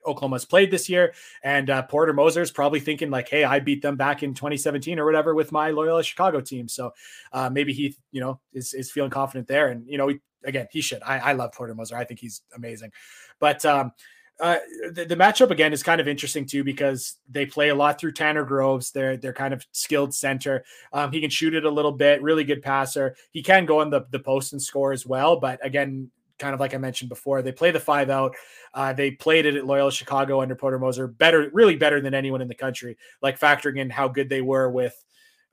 [0.07, 1.13] Oklahoma's played this year.
[1.43, 5.05] And uh, Porter Moser's probably thinking like, "Hey, I beat them back in 2017 or
[5.05, 6.93] whatever with my Loyola Chicago team." So
[7.33, 9.69] uh, maybe he, you know, is is feeling confident there.
[9.69, 11.03] And you know, he, again, he should.
[11.03, 11.95] I, I love Porter Moser.
[11.95, 12.91] I think he's amazing.
[13.39, 13.91] But um,
[14.39, 14.57] uh,
[14.91, 18.11] the, the, matchup again is kind of interesting too because they play a lot through
[18.11, 18.91] Tanner Groves.
[18.91, 20.63] They're they're kind of skilled center.
[20.93, 22.21] Um, he can shoot it a little bit.
[22.21, 23.15] Really good passer.
[23.31, 25.39] He can go in the the post and score as well.
[25.39, 27.41] But again, kind of like I mentioned before.
[27.41, 28.35] They play the five out.
[28.73, 32.41] Uh, they played it at Loyola Chicago under Porter Moser, better, really better than anyone
[32.41, 32.97] in the country.
[33.21, 34.95] Like factoring in how good they were with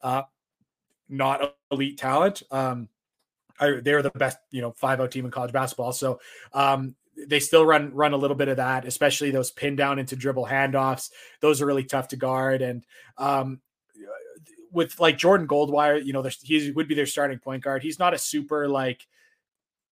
[0.02, 0.22] uh,
[1.08, 2.42] not elite talent.
[2.50, 2.88] Um,
[3.58, 5.92] I, they're the best, you know, 5 out team in college basketball.
[5.92, 6.20] So
[6.52, 6.94] um,
[7.28, 10.46] they still run run a little bit of that, especially those pin down into dribble
[10.46, 11.10] handoffs.
[11.40, 12.62] Those are really tough to guard.
[12.62, 12.84] And
[13.18, 13.60] um,
[14.72, 17.82] with like Jordan Goldwire, you know, he would be their starting point guard.
[17.82, 19.06] He's not a super like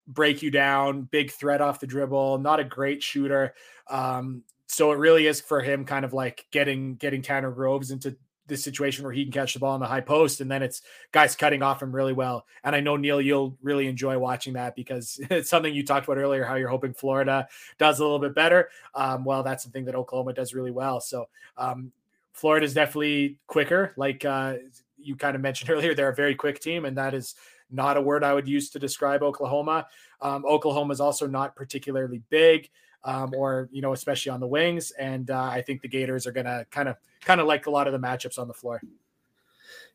[0.09, 3.53] break you down, big threat off the dribble, not a great shooter.
[3.89, 8.17] Um, so it really is for him kind of like getting getting Tanner Groves into
[8.47, 10.81] this situation where he can catch the ball in the high post and then it's
[11.11, 12.45] guys cutting off him really well.
[12.63, 16.17] And I know Neil, you'll really enjoy watching that because it's something you talked about
[16.17, 17.47] earlier, how you're hoping Florida
[17.77, 18.69] does a little bit better.
[18.95, 20.99] Um, well, that's something that Oklahoma does really well.
[20.99, 21.91] So um,
[22.33, 23.93] Florida is definitely quicker.
[23.95, 24.55] Like uh,
[24.97, 27.35] you kind of mentioned earlier, they're a very quick team, and that is
[27.71, 29.87] not a word I would use to describe Oklahoma.
[30.21, 32.69] Um, Oklahoma is also not particularly big
[33.03, 34.91] um, or you know, especially on the wings.
[34.91, 37.71] And uh, I think the Gators are going to kind of kind of like a
[37.71, 38.81] lot of the matchups on the floor.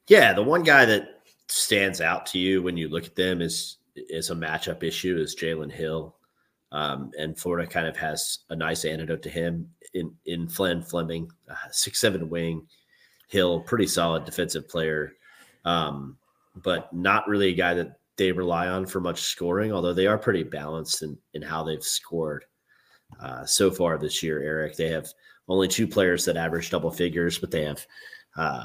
[0.09, 3.79] Yeah, the one guy that stands out to you when you look at them is
[3.95, 6.17] is a matchup issue is Jalen Hill,
[6.73, 11.31] um, and Florida kind of has a nice antidote to him in in Flan Fleming,
[11.49, 12.67] uh, six seven wing.
[13.29, 15.15] Hill, pretty solid defensive player,
[15.65, 16.17] um,
[16.63, 19.73] but not really a guy that they rely on for much scoring.
[19.73, 22.45] Although they are pretty balanced in in how they've scored
[23.21, 24.77] uh, so far this year, Eric.
[24.77, 25.09] They have
[25.49, 27.87] only two players that average double figures, but they have
[28.37, 28.65] uh,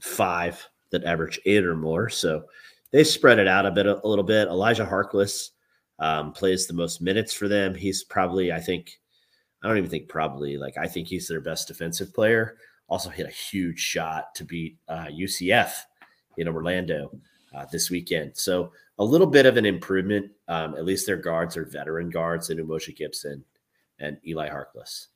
[0.00, 2.08] five that average eight or more.
[2.08, 2.44] So
[2.90, 4.48] they spread it out a bit, a, little bit.
[4.48, 5.50] Elijah Harkless
[5.98, 7.74] um, plays the most minutes for them.
[7.74, 8.98] He's probably, I think,
[9.62, 12.56] I don't even think probably, like, I think he's their best defensive player.
[12.88, 15.70] Also hit a huge shot to beat uh, UCF
[16.40, 17.10] in Orlando
[17.54, 18.36] uh, this weekend.
[18.36, 20.30] So a little bit of an improvement.
[20.48, 23.44] Um, at least their guards are veteran guards in Umoja Gibson
[23.98, 25.06] and Eli Harkless.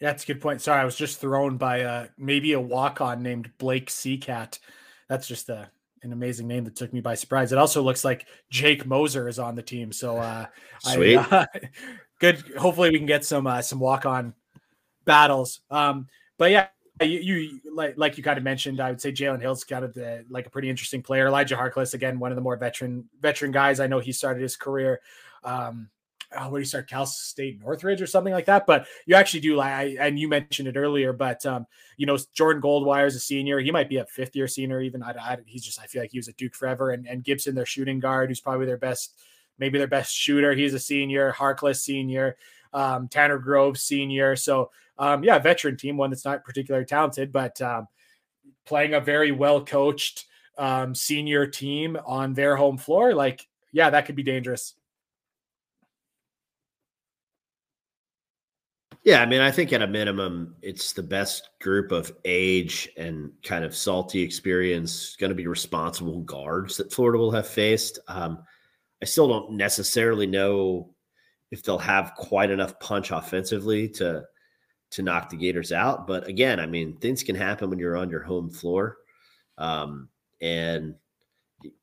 [0.00, 0.60] That's a good point.
[0.60, 4.58] Sorry, I was just thrown by uh, maybe a walk on named Blake Seacat.
[5.08, 5.70] That's just a,
[6.02, 7.52] an amazing name that took me by surprise.
[7.52, 9.92] It also looks like Jake Moser is on the team.
[9.92, 10.46] So uh,
[10.80, 11.16] Sweet.
[11.16, 11.46] I, uh,
[12.20, 12.42] good.
[12.58, 14.34] Hopefully we can get some uh, some walk on
[15.06, 15.60] battles.
[15.70, 16.68] Um, but yeah,
[17.00, 19.94] you, you, like like you kind of mentioned, I would say Jalen Hill's kind of
[19.94, 21.26] the like a pretty interesting player.
[21.26, 23.80] Elijah Harkless, again, one of the more veteran veteran guys.
[23.80, 25.00] I know he started his career
[25.46, 25.88] um,
[26.36, 26.88] oh, where do you start?
[26.88, 28.66] Cal State Northridge or something like that.
[28.66, 31.66] But you actually do like, and you mentioned it earlier, but um,
[31.96, 33.60] you know, Jordan Goldwire is a senior.
[33.60, 35.02] He might be a fifth year senior, even.
[35.02, 36.90] I, I, he's just, I feel like he was at Duke forever.
[36.90, 39.14] And, and Gibson, their shooting guard, who's probably their best,
[39.58, 40.52] maybe their best shooter.
[40.52, 41.32] He's a senior.
[41.32, 42.36] Harkless, senior.
[42.72, 44.36] Um, Tanner Grove, senior.
[44.36, 47.88] So, um, yeah, veteran team, one that's not particularly talented, but um,
[48.64, 50.26] playing a very well coached
[50.58, 53.14] um, senior team on their home floor.
[53.14, 54.74] Like, yeah, that could be dangerous.
[59.06, 63.30] Yeah, I mean, I think at a minimum, it's the best group of age and
[63.44, 68.00] kind of salty experience going to be responsible guards that Florida will have faced.
[68.08, 68.42] Um,
[69.00, 70.90] I still don't necessarily know
[71.52, 74.24] if they'll have quite enough punch offensively to
[74.90, 76.06] to knock the Gators out.
[76.06, 78.98] But again, I mean, things can happen when you're on your home floor,
[79.58, 80.08] um,
[80.40, 80.94] and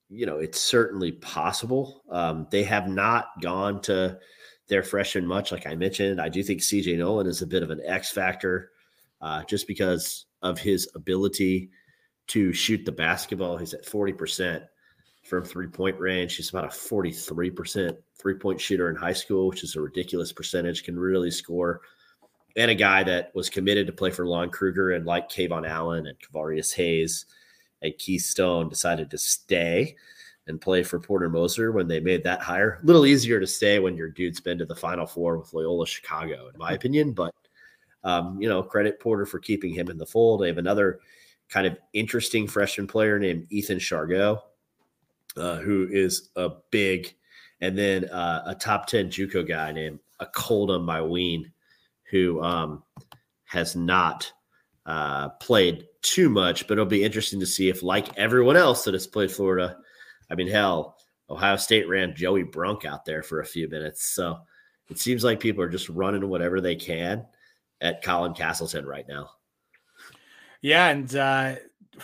[0.10, 2.04] you know it's certainly possible.
[2.10, 4.20] Um, they have not gone to
[4.68, 5.52] their freshman much.
[5.52, 8.72] Like I mentioned, I do think CJ Noland is a bit of an X factor
[9.22, 11.70] uh, just because of his ability
[12.28, 13.58] to shoot the basketball.
[13.58, 14.64] He's at 40%
[15.24, 16.36] from three point range.
[16.36, 20.84] He's about a 43% three point shooter in high school, which is a ridiculous percentage,
[20.84, 21.82] can really score.
[22.56, 26.08] And a guy that was committed to play for Lon Kruger and like KeVaughn Allen
[26.08, 27.26] and Kevarrius Hayes
[27.82, 29.96] and Keystone decided to stay
[30.48, 32.80] and play for Porter Moser when they made that hire.
[32.84, 35.88] A little easier to stay when your dude's been to the Final Four with Loyola
[35.88, 37.14] Chicago, in my opinion.
[37.14, 37.34] But
[38.04, 40.42] um, you know, credit Porter for keeping him in the fold.
[40.42, 41.00] They have another
[41.50, 44.42] kind of interesting freshman player named Ethan Chargois,
[45.38, 47.14] uh, who is a big,
[47.62, 51.52] and then uh, a top ten JUCO guy named Akolda Manyang,
[52.14, 52.84] who um,
[53.46, 54.32] has not
[54.86, 58.94] uh, played too much, but it'll be interesting to see if, like everyone else that
[58.94, 59.78] has played Florida,
[60.30, 60.96] I mean, hell,
[61.28, 64.06] Ohio State ran Joey Brunk out there for a few minutes.
[64.06, 64.38] So
[64.92, 67.26] it seems like people are just running whatever they can
[67.82, 69.32] at Colin Castleton right now.
[70.62, 71.56] Yeah, and uh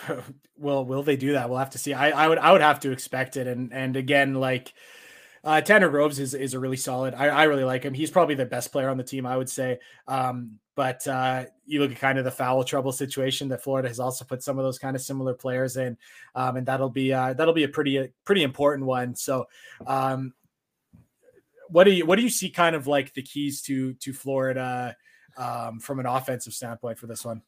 [0.56, 1.48] will will they do that?
[1.48, 1.94] We'll have to see.
[1.94, 3.46] I, I would I would have to expect it.
[3.46, 4.74] And and again, like
[5.42, 7.14] uh Tanner Groves is is a really solid.
[7.14, 7.94] I, I really like him.
[7.94, 9.78] He's probably the best player on the team, I would say.
[10.06, 14.00] Um, but uh, you look at kind of the foul trouble situation that Florida has
[14.00, 15.98] also put some of those kind of similar players in,
[16.34, 19.14] um, and that'll be uh, that'll be a pretty uh, pretty important one.
[19.14, 19.46] So,
[19.86, 20.32] um,
[21.68, 24.96] what do you what do you see kind of like the keys to to Florida
[25.36, 27.42] um, from an offensive standpoint for this one?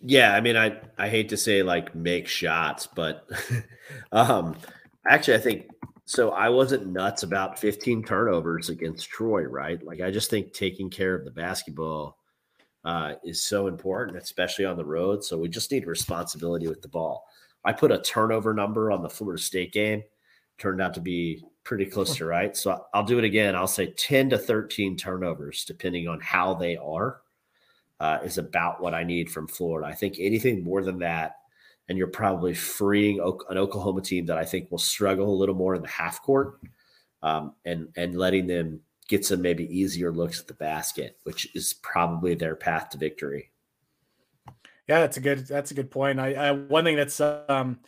[0.00, 3.28] Yeah, I mean, I I hate to say like make shots, but
[4.12, 4.56] um,
[5.06, 5.66] actually, I think
[6.06, 6.30] so.
[6.30, 9.82] I wasn't nuts about 15 turnovers against Troy, right?
[9.84, 12.18] Like, I just think taking care of the basketball
[12.84, 15.24] uh, is so important, especially on the road.
[15.24, 17.26] So we just need responsibility with the ball.
[17.64, 20.04] I put a turnover number on the Florida State game,
[20.56, 22.56] turned out to be pretty close to right.
[22.56, 23.56] So I'll do it again.
[23.56, 27.22] I'll say 10 to 13 turnovers, depending on how they are
[27.98, 29.88] uh, is about what I need from Florida.
[29.88, 31.38] I think anything more than that,
[31.88, 35.74] and you're probably freeing an Oklahoma team that I think will struggle a little more
[35.74, 36.60] in the half court,
[37.22, 41.74] um, and and letting them get some maybe easier looks at the basket, which is
[41.74, 43.50] probably their path to victory.
[44.88, 46.20] Yeah, that's a good that's a good point.
[46.20, 47.80] I, I one thing that's um,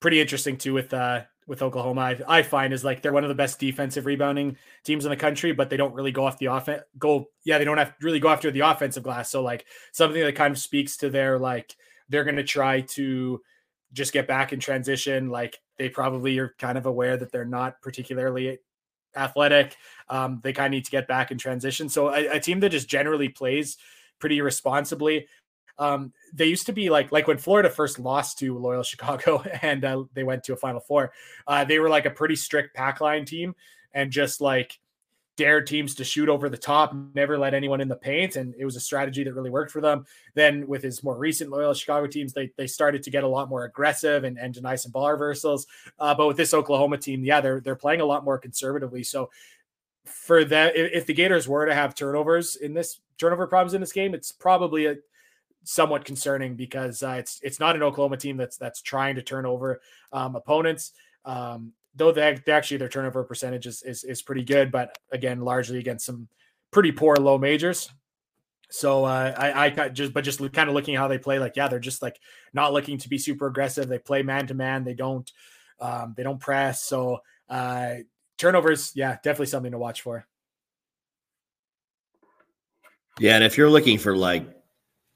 [0.00, 3.28] pretty interesting too with uh, with Oklahoma, I, I, find is like they're one of
[3.28, 6.46] the best defensive rebounding teams in the country, but they don't really go off the
[6.46, 6.82] offense.
[6.98, 9.30] Go, yeah, they don't have really go after the offensive glass.
[9.30, 11.76] So like something that kind of speaks to their like
[12.08, 13.40] they're going to try to
[13.92, 15.30] just get back in transition.
[15.30, 18.58] Like they probably are kind of aware that they're not particularly
[19.16, 19.76] athletic.
[20.08, 21.88] Um, they kind of need to get back in transition.
[21.88, 23.76] So a, a team that just generally plays
[24.18, 25.26] pretty responsibly
[25.78, 29.84] um, they used to be like like when Florida first lost to Loyola Chicago and
[29.84, 31.12] uh, they went to a Final Four.
[31.46, 33.54] Uh, they were like a pretty strict pack line team
[33.92, 34.78] and just like
[35.36, 38.64] dared teams to shoot over the top, never let anyone in the paint, and it
[38.64, 40.06] was a strategy that really worked for them.
[40.34, 43.48] Then with his more recent Loyola Chicago teams, they they started to get a lot
[43.48, 45.66] more aggressive and, and deny some ball reversals.
[45.98, 49.02] Uh, but with this Oklahoma team, yeah, they're they're playing a lot more conservatively.
[49.02, 49.30] So
[50.04, 53.80] for that, if, if the Gators were to have turnovers in this turnover problems in
[53.80, 54.96] this game, it's probably a
[55.64, 59.46] somewhat concerning because uh, it's it's not an Oklahoma team that's that's trying to turn
[59.46, 59.80] over
[60.12, 60.92] um, opponents.
[61.24, 65.40] Um, though they, they, actually their turnover percentage is, is, is pretty good, but again,
[65.40, 66.28] largely against some
[66.70, 67.90] pretty poor low majors.
[68.70, 71.68] So uh, I, I just but just kind of looking how they play, like yeah,
[71.68, 72.18] they're just like
[72.52, 73.88] not looking to be super aggressive.
[73.88, 74.82] They play man to man.
[74.82, 75.30] They don't
[75.80, 76.82] um, they don't press.
[76.82, 77.96] So uh,
[78.36, 80.26] turnovers, yeah, definitely something to watch for.
[83.20, 84.48] Yeah, and if you're looking for like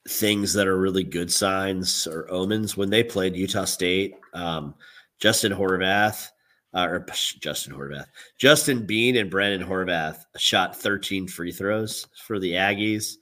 [0.09, 4.15] things that are really good signs or omens when they played Utah State.
[4.33, 4.75] Um,
[5.21, 6.29] Justin Horvath,
[6.75, 7.07] uh, or
[7.41, 8.07] Justin Horvath,
[8.39, 13.15] Justin Bean and Brandon Horvath shot 13 free throws for the Aggies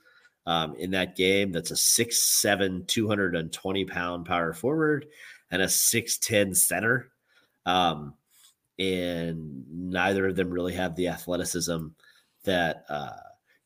[0.46, 1.52] um, in that game.
[1.52, 5.06] That's a 6'7, 220 pound power forward
[5.50, 7.10] and a 6'10 center.
[7.64, 8.14] Um,
[8.78, 11.86] and neither of them really have the athleticism
[12.44, 13.16] that uh,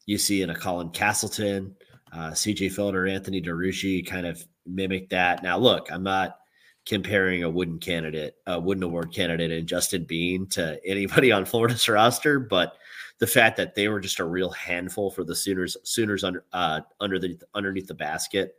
[0.07, 1.74] you see in a Colin Castleton
[2.12, 5.43] uh, CJ Felder, Anthony Duruji kind of mimic that.
[5.43, 6.39] Now, look, I'm not
[6.87, 11.89] comparing a wooden candidate, a wooden award candidate, and Justin Bean to anybody on Florida's
[11.89, 12.76] roster, but
[13.18, 16.81] the fact that they were just a real handful for the Sooners, Sooners under uh,
[17.01, 18.57] under the underneath the basket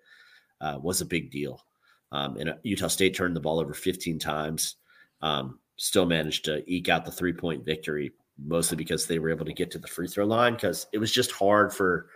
[0.61, 1.65] uh, was a big deal.
[2.11, 4.75] Um, and uh, Utah State turned the ball over 15 times,
[5.21, 9.45] um, still managed to eke out the three point victory, mostly because they were able
[9.45, 12.07] to get to the free throw line because it was just hard for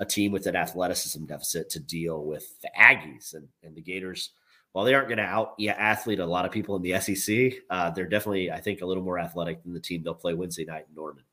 [0.00, 4.30] a team with an athleticism deficit to deal with the Aggies and, and the Gators.
[4.72, 7.62] While they aren't going to out yeah, athlete a lot of people in the SEC,
[7.68, 10.64] uh, they're definitely, I think, a little more athletic than the team they'll play Wednesday
[10.64, 11.24] night in Norman.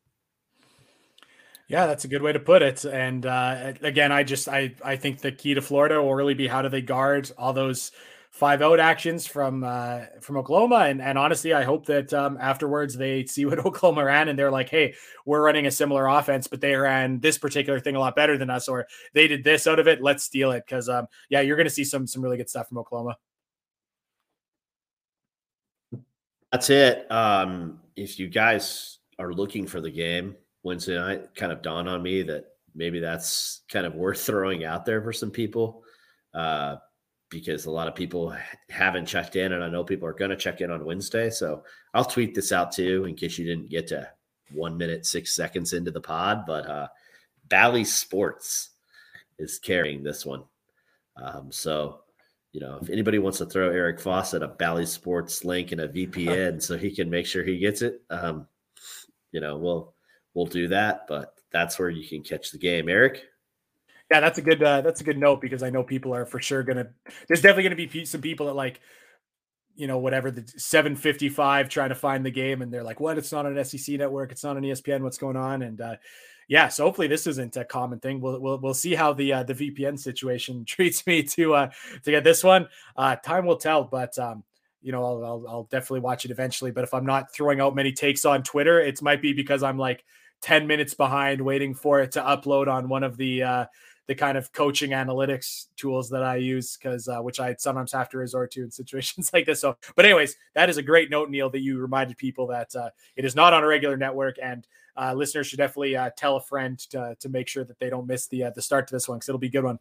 [1.69, 2.83] Yeah, that's a good way to put it.
[2.83, 6.47] And uh, again, I just I I think the key to Florida will really be
[6.47, 7.91] how do they guard all those
[8.31, 10.85] five out actions from uh, from Oklahoma.
[10.87, 14.51] And, and honestly, I hope that um, afterwards they see what Oklahoma ran and they're
[14.51, 18.15] like, hey, we're running a similar offense, but they ran this particular thing a lot
[18.15, 20.01] better than us, or they did this out of it.
[20.01, 20.63] Let's steal it.
[20.67, 23.17] Cause um, yeah, you're gonna see some some really good stuff from Oklahoma.
[26.51, 27.09] That's it.
[27.11, 32.01] Um, if you guys are looking for the game Wednesday night, kind of dawned on
[32.01, 32.45] me that
[32.75, 35.83] maybe that's kind of worth throwing out there for some people.
[36.33, 36.77] Uh,
[37.29, 38.35] because a lot of people
[38.69, 41.29] haven't checked in, and I know people are going to check in on Wednesday.
[41.29, 44.09] So I'll tweet this out too in case you didn't get to
[44.51, 46.45] one minute six seconds into the pod.
[46.47, 46.87] But uh,
[47.47, 48.71] Bally Sports
[49.37, 50.43] is carrying this one.
[51.17, 52.01] Um, so
[52.51, 55.87] you know, if anybody wants to throw Eric Fawcett a Bally Sports link and a
[55.87, 58.47] VPN so he can make sure he gets it, um,
[59.31, 59.93] you know, we'll
[60.33, 61.05] we'll do that.
[61.07, 63.23] But that's where you can catch the game, Eric
[64.11, 66.39] yeah, that's a good uh, that's a good note because I know people are for
[66.39, 66.87] sure gonna.
[67.27, 68.81] There's definitely gonna be some people that like,
[69.75, 73.19] you know, whatever the 755 trying to find the game, and they're like, "What?
[73.19, 74.31] It's not on SEC network.
[74.31, 75.01] It's not on ESPN.
[75.01, 75.95] What's going on?" And uh,
[76.49, 78.19] yeah, so hopefully this isn't a common thing.
[78.19, 81.69] We'll we'll, we'll see how the uh, the VPN situation treats me to uh,
[82.03, 82.67] to get this one.
[82.97, 84.43] Uh, time will tell, but um,
[84.81, 86.71] you know, I'll, I'll, I'll definitely watch it eventually.
[86.71, 89.77] But if I'm not throwing out many takes on Twitter, it might be because I'm
[89.77, 90.03] like
[90.41, 93.65] 10 minutes behind waiting for it to upload on one of the uh,
[94.07, 98.09] the kind of coaching analytics tools that I use because uh, which I sometimes have
[98.09, 99.61] to resort to in situations like this.
[99.61, 102.89] So, but anyways, that is a great note, Neil, that you reminded people that uh,
[103.15, 104.65] it is not on a regular network, and
[104.99, 108.05] uh, listeners should definitely uh, tell a friend to, to make sure that they don't
[108.07, 109.79] miss the uh, the start to this one because it'll be a good one.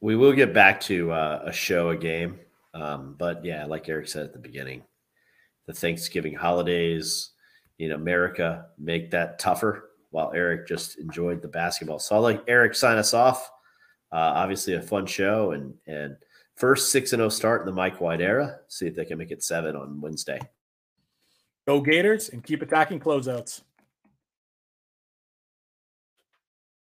[0.00, 2.38] We will get back to uh, a show, a game,
[2.72, 4.84] um, but yeah, like Eric said at the beginning,
[5.66, 7.32] the Thanksgiving holidays
[7.78, 11.98] in America make that tougher while Eric just enjoyed the basketball.
[11.98, 13.50] So I'll let Eric sign us off.
[14.10, 16.16] Uh, obviously, a fun show and and
[16.56, 18.60] first six and zero oh start in the Mike White era.
[18.68, 20.40] See if they can make it seven on Wednesday.
[21.66, 23.62] Go Gators and keep attacking closeouts.